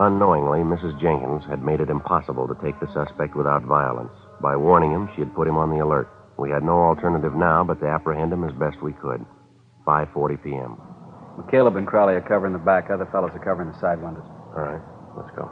Unknowingly, 0.00 0.60
Mrs. 0.60 0.98
Jenkins 1.00 1.44
had 1.44 1.62
made 1.62 1.80
it 1.80 1.90
impossible 1.90 2.48
to 2.48 2.56
take 2.64 2.78
the 2.80 2.90
suspect 2.94 3.36
without 3.36 3.64
violence. 3.64 4.12
By 4.40 4.56
warning 4.56 4.92
him, 4.92 5.10
she 5.14 5.20
had 5.20 5.34
put 5.34 5.46
him 5.46 5.58
on 5.58 5.70
the 5.70 5.84
alert. 5.84 6.08
We 6.38 6.48
had 6.48 6.62
no 6.62 6.78
alternative 6.78 7.34
now 7.34 7.64
but 7.64 7.80
to 7.80 7.86
apprehend 7.86 8.32
him 8.32 8.44
as 8.44 8.52
best 8.54 8.80
we 8.82 8.92
could. 8.94 9.26
5:40 9.86 10.42
p.m. 10.42 10.76
Well, 11.36 11.46
Caleb 11.50 11.76
and 11.76 11.86
Crowley 11.86 12.14
are 12.14 12.22
covering 12.22 12.54
the 12.54 12.58
back. 12.58 12.88
Other 12.88 13.06
fellows 13.12 13.32
are 13.34 13.44
covering 13.44 13.70
the 13.70 13.78
side 13.78 14.00
windows. 14.00 14.24
All 14.52 14.62
right, 14.62 14.82
let's 15.16 15.30
go. 15.36 15.44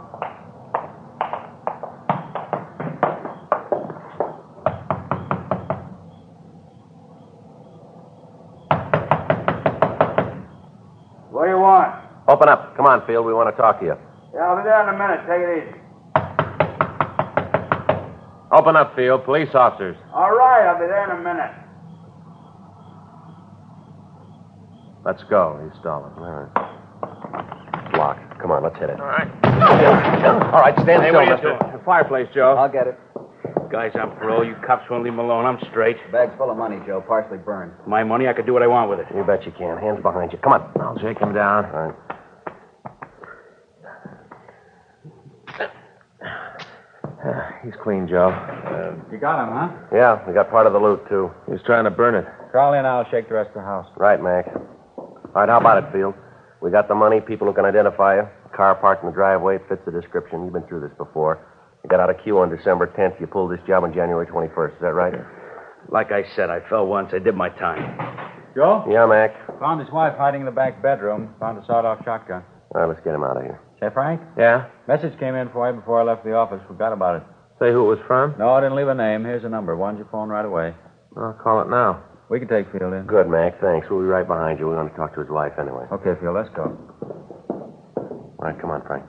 What 11.31 11.45
do 11.45 11.51
you 11.51 11.59
want? 11.59 11.95
Open 12.29 12.49
up. 12.49 12.77
Come 12.77 12.87
on, 12.87 13.07
Field. 13.07 13.25
We 13.25 13.33
want 13.33 13.55
to 13.55 13.61
talk 13.61 13.79
to 13.81 13.87
you. 13.87 13.95
Yeah, 14.35 14.41
I'll 14.41 14.57
be 14.57 14.65
there 14.65 14.83
in 14.83 14.95
a 14.95 14.99
minute. 14.99 15.21
Take 15.27 15.43
it 15.47 15.51
easy. 15.63 15.81
Open 18.51 18.77
up, 18.77 18.97
Field. 18.97 19.25
Police 19.25 19.55
officers. 19.55 19.97
All 20.13 20.33
right, 20.35 20.67
I'll 20.67 20.81
be 20.81 20.87
there 20.87 21.05
in 21.05 21.21
a 21.21 21.23
minute. 21.23 21.53
Let's 25.05 25.23
go. 25.31 25.61
He's 25.63 25.79
stalling. 25.81 26.13
All 26.19 26.51
right. 26.53 26.78
It's 28.49 28.49
locked. 28.49 28.49
Come 28.49 28.51
on, 28.51 28.63
let's 28.63 28.79
hit 28.79 28.91
it. 28.91 28.99
All 29.01 29.07
right. 29.07 29.29
All 30.55 30.61
right, 30.61 30.75
stand 30.81 31.03
Hey, 31.03 31.09
still, 31.11 31.15
what 31.15 31.15
are 31.15 31.25
you 31.25 31.31
mister. 31.33 31.59
doing? 31.59 31.73
The 31.73 31.79
fireplace, 31.85 32.29
Joe. 32.35 32.55
I'll 32.57 32.69
get 32.73 32.87
it. 32.87 32.99
Guys, 33.71 33.93
I'm 34.01 34.11
parole. 34.17 34.45
You 34.45 34.55
cops 34.67 34.89
won't 34.91 35.05
leave 35.05 35.13
him 35.13 35.19
alone. 35.19 35.45
I'm 35.45 35.59
straight. 35.71 35.97
Bag's 36.11 36.33
full 36.39 36.51
of 36.51 36.57
money, 36.57 36.79
Joe. 36.87 37.03
Partially 37.07 37.37
burned. 37.39 37.73
My 37.87 38.03
money, 38.03 38.27
I 38.27 38.33
could 38.33 38.47
do 38.47 38.55
what 38.55 38.63
I 38.63 38.67
want 38.67 38.89
with 38.89 39.01
it. 39.01 39.07
You 39.15 39.23
bet 39.25 39.45
you 39.45 39.53
can. 39.53 39.77
Hands 39.77 40.01
behind 40.01 40.33
you. 40.33 40.39
Come 40.39 40.55
on. 40.55 40.73
I'll 40.81 40.99
shake 40.99 41.19
him 41.19 41.35
down. 41.35 41.67
All 41.67 41.73
right. 41.73 41.95
He's 47.65 47.75
clean, 47.83 48.09
Joe. 48.09 48.31
You 49.13 49.19
got 49.19 49.45
him, 49.45 49.53
huh? 49.53 49.69
Yeah, 49.93 50.27
we 50.27 50.33
got 50.33 50.49
part 50.51 50.67
of 50.67 50.73
the 50.73 50.79
loot, 50.79 51.07
too. 51.09 51.31
He 51.47 51.53
was 51.53 51.61
trying 51.67 51.85
to 51.85 51.91
burn 51.91 52.15
it. 52.15 52.25
Crawl 52.51 52.73
in, 52.73 52.87
I'll 52.87 53.05
shake 53.11 53.29
the 53.29 53.35
rest 53.35 53.49
of 53.49 53.55
the 53.57 53.61
house. 53.63 53.87
Right, 53.97 54.23
Mac. 54.23 54.47
All 54.97 55.19
right, 55.35 55.49
how 55.49 55.59
about 55.59 55.85
it, 55.85 55.93
Field? 55.93 56.15
We 56.63 56.71
got 56.71 56.89
the 56.89 56.95
money, 56.95 57.21
people 57.21 57.47
who 57.47 57.53
can 57.53 57.67
identify 57.67 58.17
you. 58.17 58.29
Car 58.57 58.75
parked 58.77 59.03
in 59.05 59.11
the 59.11 59.15
driveway, 59.15 59.57
it 59.57 59.63
fits 59.69 59.83
the 59.85 59.93
description. 59.93 60.45
You've 60.45 60.53
been 60.53 60.67
through 60.67 60.81
this 60.89 60.97
before. 60.99 61.39
You 61.85 61.91
got 61.91 62.01
out 62.01 62.11
of 62.11 62.17
Q 62.23 62.39
on 62.39 62.55
December 62.55 62.87
10th. 62.99 63.21
You 63.21 63.27
pulled 63.27 63.53
this 63.53 63.61
job 63.67 63.85
on 63.85 63.93
January 63.95 64.27
21st. 64.27 64.75
Is 64.75 64.81
that 64.81 64.95
right? 64.95 65.15
Like 65.91 66.11
I 66.13 66.25
said, 66.35 66.51
I 66.51 66.61
fell 66.69 66.87
once. 66.87 67.11
I 67.15 67.19
did 67.19 67.35
my 67.35 67.49
time. 67.51 67.97
Joe? 68.55 68.85
Yeah, 68.91 69.07
Mac. 69.07 69.31
Found 69.61 69.81
his 69.81 69.91
wife 69.93 70.15
hiding 70.19 70.41
in 70.41 70.47
the 70.47 70.53
back 70.53 70.83
bedroom. 70.83 71.35
Found 71.41 71.63
a 71.63 71.67
sawed-off 71.67 72.05
shotgun. 72.05 72.43
All 72.75 72.81
right, 72.83 72.87
let's 72.89 73.01
get 73.05 73.15
him 73.15 73.23
out 73.23 73.37
of 73.37 73.45
here. 73.45 73.61
Say, 73.81 73.89
Frank, 73.95 74.21
Yeah? 74.37 74.67
message 74.89 75.19
came 75.21 75.35
in 75.37 75.49
for 75.51 75.71
you 75.71 75.77
before 75.79 76.01
I 76.01 76.05
left 76.05 76.25
the 76.25 76.35
office. 76.35 76.61
Forgot 76.67 76.93
about 76.93 77.17
it. 77.17 77.23
Say 77.61 77.71
who 77.73 77.87
it 77.87 77.97
was 77.97 78.05
from? 78.07 78.35
No, 78.39 78.51
I 78.51 78.61
didn't 78.61 78.77
leave 78.77 78.89
a 78.89 78.95
name. 78.95 79.25
Here's 79.25 79.45
a 79.45 79.49
number. 79.49 79.77
Why 79.77 79.91
don't 79.91 79.99
you 79.99 80.07
phone 80.11 80.29
right 80.29 80.45
away? 80.45 80.75
I'll 81.17 81.39
call 81.43 81.61
it 81.63 81.71
now. 81.71 82.03
We 82.29 82.39
can 82.39 82.49
take 82.49 82.71
Field 82.73 82.93
in. 82.93 83.07
Good, 83.07 83.29
Mac. 83.29 83.61
Thanks. 83.61 83.87
We'll 83.89 84.01
be 84.01 84.07
right 84.07 84.27
behind 84.27 84.59
you. 84.59 84.69
We 84.69 84.75
want 84.75 84.91
to 84.93 84.97
talk 84.97 85.15
to 85.15 85.21
his 85.21 85.31
wife 85.31 85.53
anyway. 85.59 85.87
Okay, 85.93 86.21
Field, 86.21 86.35
let's 86.37 86.51
go. 86.55 86.77
All 88.39 88.47
right, 88.47 88.59
come 88.61 88.71
on, 88.71 88.83
Frank. 88.87 89.05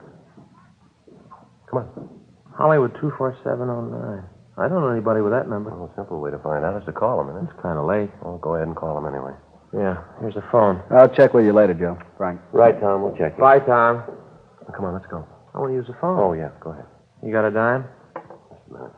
Come 1.70 1.78
on. 1.86 2.20
Hollywood 2.56 2.92
24709. 3.00 4.24
I 4.58 4.68
don't 4.68 4.82
know 4.82 4.90
anybody 4.90 5.20
with 5.22 5.32
that 5.32 5.48
number. 5.48 5.70
Well, 5.70 5.88
a 5.90 5.94
simple 5.96 6.20
way 6.20 6.30
to 6.30 6.38
find 6.40 6.64
out 6.64 6.76
is 6.76 6.84
to 6.86 6.92
call 6.92 7.20
him, 7.22 7.30
isn't 7.30 7.46
it? 7.46 7.50
It's 7.54 7.62
kind 7.62 7.78
of 7.78 7.86
late. 7.86 8.10
Well, 8.22 8.38
go 8.38 8.56
ahead 8.56 8.66
and 8.66 8.76
call 8.76 8.98
him 8.98 9.06
anyway. 9.06 9.32
Yeah, 9.72 10.02
here's 10.20 10.34
the 10.34 10.42
phone. 10.50 10.82
I'll 10.90 11.08
check 11.08 11.32
with 11.32 11.44
you 11.46 11.52
later, 11.52 11.74
Joe. 11.74 11.96
Frank. 12.18 12.40
Right, 12.52 12.78
Tom. 12.80 13.02
We'll 13.02 13.16
check 13.16 13.38
you. 13.38 13.40
Bye, 13.40 13.60
Tom. 13.60 14.02
Oh, 14.68 14.72
come 14.74 14.84
on, 14.84 14.94
let's 14.94 15.06
go. 15.06 15.24
I 15.54 15.58
want 15.58 15.70
to 15.70 15.76
use 15.76 15.86
the 15.86 15.94
phone. 16.00 16.18
Oh, 16.18 16.32
yeah. 16.34 16.50
Go 16.60 16.72
ahead. 16.72 16.86
You 17.22 17.32
got 17.32 17.46
a 17.46 17.50
dime? 17.50 17.84
Just 18.50 18.62
a 18.68 18.72
minute. 18.74 18.92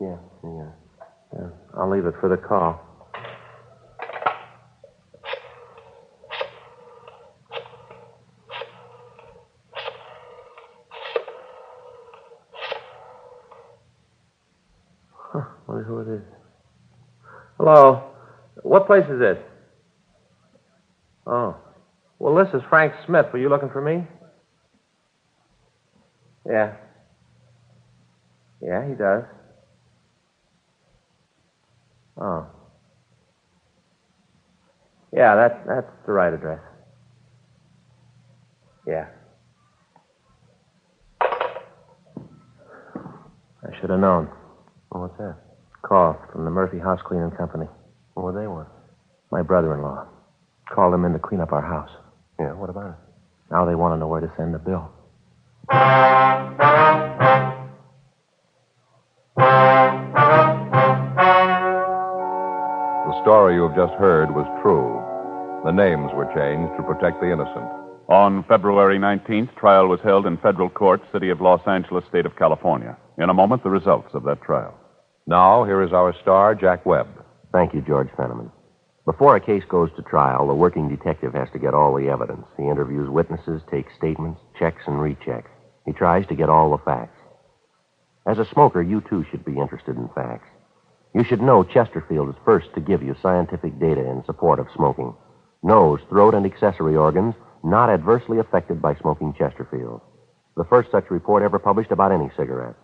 Yeah, 0.00 0.16
yeah. 0.42 0.70
Yeah. 1.36 1.48
I'll 1.76 1.90
leave 1.90 2.06
it 2.06 2.14
for 2.18 2.28
the 2.28 2.38
call. 2.38 2.80
Huh, 15.12 15.44
wonder 15.68 15.79
who 15.90 16.00
it 16.00 16.16
is. 16.16 16.22
Hello. 17.58 18.12
What 18.62 18.86
place 18.86 19.04
is 19.10 19.18
this? 19.18 19.38
Oh. 21.26 21.56
Well, 22.18 22.34
this 22.36 22.54
is 22.54 22.62
Frank 22.68 22.92
Smith. 23.06 23.26
Were 23.32 23.38
you 23.38 23.48
looking 23.48 23.70
for 23.70 23.80
me? 23.80 24.06
Yeah. 26.46 26.74
Yeah, 28.62 28.86
he 28.86 28.94
does. 28.94 29.24
Oh. 32.20 32.46
Yeah, 35.12 35.34
that's 35.34 35.66
that's 35.66 35.90
the 36.06 36.12
right 36.12 36.32
address. 36.32 36.60
Yeah. 38.86 39.06
I 43.62 43.80
should 43.80 43.90
have 43.90 44.00
known. 44.00 44.28
Well, 44.90 45.02
what's 45.02 45.18
that? 45.18 45.49
Call 45.90 46.14
from 46.30 46.44
the 46.44 46.50
Murphy 46.52 46.78
House 46.78 47.00
Cleaning 47.04 47.32
Company. 47.32 47.66
What 48.14 48.30
do 48.30 48.38
they 48.38 48.46
want? 48.46 48.68
My 49.32 49.42
brother-in-law. 49.42 50.06
Called 50.72 50.94
them 50.94 51.04
in 51.04 51.12
to 51.14 51.18
clean 51.18 51.40
up 51.40 51.52
our 51.52 51.60
house. 51.60 51.90
Yeah, 52.38 52.52
what 52.52 52.70
about 52.70 52.90
it? 52.90 52.96
Now 53.50 53.66
they 53.66 53.74
want 53.74 53.94
to 53.94 53.98
know 53.98 54.06
where 54.06 54.20
to 54.20 54.32
send 54.36 54.54
the 54.54 54.60
bill. 54.60 54.88
The 55.68 55.74
story 63.22 63.56
you 63.56 63.66
have 63.66 63.74
just 63.74 63.94
heard 63.94 64.30
was 64.30 64.46
true. 64.62 65.02
The 65.64 65.72
names 65.72 66.12
were 66.14 66.32
changed 66.32 66.70
to 66.76 66.84
protect 66.84 67.20
the 67.20 67.32
innocent. 67.32 67.66
On 68.08 68.44
February 68.44 69.00
19th, 69.00 69.56
trial 69.56 69.88
was 69.88 69.98
held 70.04 70.26
in 70.26 70.36
federal 70.36 70.70
court, 70.70 71.02
City 71.12 71.30
of 71.30 71.40
Los 71.40 71.66
Angeles, 71.66 72.04
State 72.08 72.26
of 72.26 72.36
California. 72.36 72.96
In 73.18 73.28
a 73.28 73.34
moment, 73.34 73.64
the 73.64 73.70
results 73.70 74.14
of 74.14 74.22
that 74.22 74.40
trial. 74.42 74.76
Now, 75.30 75.62
here 75.62 75.80
is 75.80 75.92
our 75.92 76.12
star, 76.22 76.56
Jack 76.56 76.84
Webb. 76.84 77.06
Thank 77.52 77.72
you, 77.72 77.80
George 77.82 78.08
Fenneman. 78.18 78.50
Before 79.04 79.36
a 79.36 79.40
case 79.40 79.62
goes 79.68 79.88
to 79.94 80.02
trial, 80.02 80.48
the 80.48 80.54
working 80.54 80.88
detective 80.88 81.34
has 81.34 81.48
to 81.52 81.60
get 81.60 81.72
all 81.72 81.94
the 81.94 82.08
evidence. 82.08 82.46
He 82.56 82.64
interviews 82.64 83.08
witnesses, 83.08 83.62
takes 83.70 83.94
statements, 83.94 84.40
checks 84.58 84.82
and 84.88 84.96
rechecks. 84.96 85.46
He 85.86 85.92
tries 85.92 86.26
to 86.26 86.34
get 86.34 86.48
all 86.48 86.72
the 86.72 86.82
facts. 86.84 87.16
As 88.26 88.40
a 88.40 88.44
smoker, 88.44 88.82
you 88.82 89.02
too 89.02 89.24
should 89.30 89.44
be 89.44 89.56
interested 89.56 89.96
in 89.96 90.08
facts. 90.16 90.48
You 91.14 91.22
should 91.22 91.42
know 91.42 91.62
Chesterfield 91.62 92.30
is 92.30 92.42
first 92.44 92.74
to 92.74 92.80
give 92.80 93.00
you 93.00 93.14
scientific 93.22 93.78
data 93.78 94.00
in 94.00 94.24
support 94.24 94.58
of 94.58 94.66
smoking. 94.74 95.14
Nose, 95.62 96.00
throat, 96.08 96.34
and 96.34 96.44
accessory 96.44 96.96
organs 96.96 97.36
not 97.62 97.88
adversely 97.88 98.40
affected 98.40 98.82
by 98.82 98.96
smoking 98.96 99.32
Chesterfield. 99.38 100.00
The 100.56 100.64
first 100.64 100.90
such 100.90 101.08
report 101.08 101.44
ever 101.44 101.60
published 101.60 101.92
about 101.92 102.10
any 102.10 102.32
cigarette. 102.36 102.74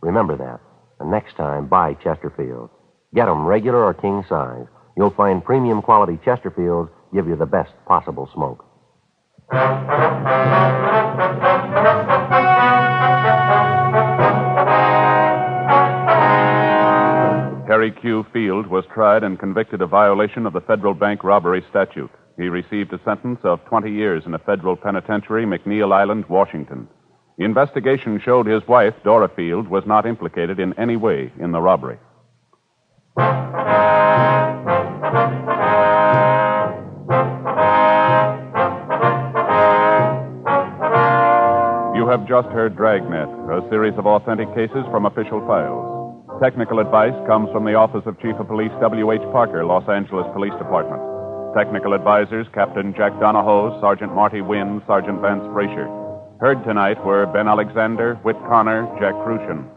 Remember 0.00 0.38
that. 0.38 0.60
And 1.00 1.10
next 1.10 1.36
time, 1.36 1.66
buy 1.66 1.94
Chesterfield. 1.94 2.70
Get 3.14 3.28
'em 3.28 3.46
regular 3.46 3.82
or 3.82 3.94
king 3.94 4.22
size. 4.28 4.66
You'll 4.96 5.10
find 5.10 5.44
premium 5.44 5.82
quality 5.82 6.18
Chesterfields 6.18 6.90
give 7.12 7.26
you 7.26 7.36
the 7.36 7.46
best 7.46 7.72
possible 7.86 8.28
smoke. 8.34 8.64
Harry 17.66 17.92
Q. 17.92 18.26
Field 18.32 18.66
was 18.66 18.84
tried 18.92 19.22
and 19.22 19.38
convicted 19.38 19.80
of 19.80 19.90
violation 19.90 20.44
of 20.44 20.52
the 20.52 20.60
federal 20.60 20.92
bank 20.92 21.24
robbery 21.24 21.64
statute. 21.70 22.10
He 22.36 22.48
received 22.48 22.92
a 22.92 23.00
sentence 23.04 23.40
of 23.44 23.64
20 23.66 23.90
years 23.90 24.24
in 24.26 24.34
a 24.34 24.38
federal 24.38 24.76
penitentiary, 24.76 25.46
McNeil 25.46 25.92
Island, 25.92 26.24
Washington. 26.28 26.88
The 27.40 27.46
investigation 27.46 28.20
showed 28.22 28.44
his 28.44 28.60
wife, 28.68 28.92
Dora 29.02 29.30
Field, 29.34 29.66
was 29.66 29.82
not 29.86 30.04
implicated 30.04 30.60
in 30.60 30.78
any 30.78 30.96
way 30.96 31.32
in 31.40 31.52
the 31.52 31.60
robbery. 31.62 31.96
You 41.96 42.04
have 42.08 42.28
just 42.28 42.48
heard 42.48 42.76
Dragnet, 42.76 43.30
a 43.48 43.66
series 43.70 43.94
of 43.96 44.04
authentic 44.04 44.54
cases 44.54 44.84
from 44.90 45.06
official 45.06 45.40
files. 45.46 46.12
Technical 46.42 46.78
advice 46.78 47.16
comes 47.26 47.48
from 47.52 47.64
the 47.64 47.72
Office 47.72 48.04
of 48.04 48.20
Chief 48.20 48.36
of 48.36 48.48
Police 48.48 48.72
W.H. 48.82 49.22
Parker, 49.32 49.64
Los 49.64 49.88
Angeles 49.88 50.26
Police 50.34 50.52
Department. 50.58 51.00
Technical 51.56 51.94
advisors 51.94 52.46
Captain 52.52 52.92
Jack 52.94 53.18
Donahoe, 53.18 53.80
Sergeant 53.80 54.14
Marty 54.14 54.42
Wynn, 54.42 54.82
Sergeant 54.86 55.22
Vance 55.22 55.44
Brasher. 55.56 55.99
Heard 56.40 56.64
tonight 56.64 56.96
were 57.04 57.26
Ben 57.26 57.48
Alexander, 57.48 58.14
Whit 58.22 58.36
Connor, 58.48 58.88
Jack 58.98 59.12
Kruschen. 59.12 59.68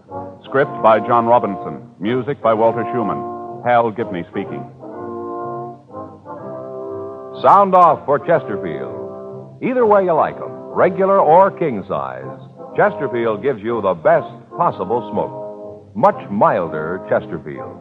Script 0.45 0.71
by 0.81 0.97
John 0.99 1.25
Robinson. 1.25 1.91
Music 1.99 2.41
by 2.41 2.53
Walter 2.53 2.85
Schumann. 2.93 3.63
Hal 3.65 3.91
Gibney 3.91 4.23
speaking. 4.31 4.63
Sound 7.43 7.75
off 7.75 8.05
for 8.05 8.17
Chesterfield. 8.17 9.59
Either 9.61 9.85
way 9.85 10.05
you 10.05 10.13
like 10.13 10.37
'em, 10.37 10.71
regular 10.73 11.19
or 11.19 11.51
king 11.51 11.83
size, 11.83 12.39
Chesterfield 12.77 13.41
gives 13.41 13.61
you 13.61 13.81
the 13.81 13.93
best 13.93 14.31
possible 14.55 15.11
smoke. 15.11 15.95
Much 15.97 16.29
milder 16.29 17.05
Chesterfield. 17.09 17.75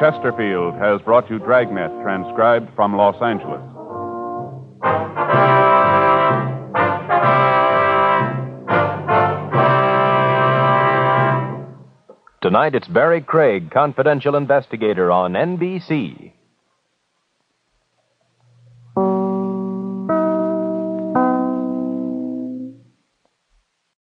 Chesterfield 0.00 0.72
has 0.76 1.02
brought 1.02 1.28
you 1.28 1.38
Dragnet, 1.38 1.92
transcribed 2.02 2.70
from 2.74 2.96
Los 2.96 3.20
Angeles. 3.20 3.60
Tonight 12.54 12.76
it's 12.76 12.86
Barry 12.86 13.20
Craig, 13.20 13.72
confidential 13.72 14.36
investigator 14.36 15.10
on 15.10 15.32
NBC. 15.32 16.33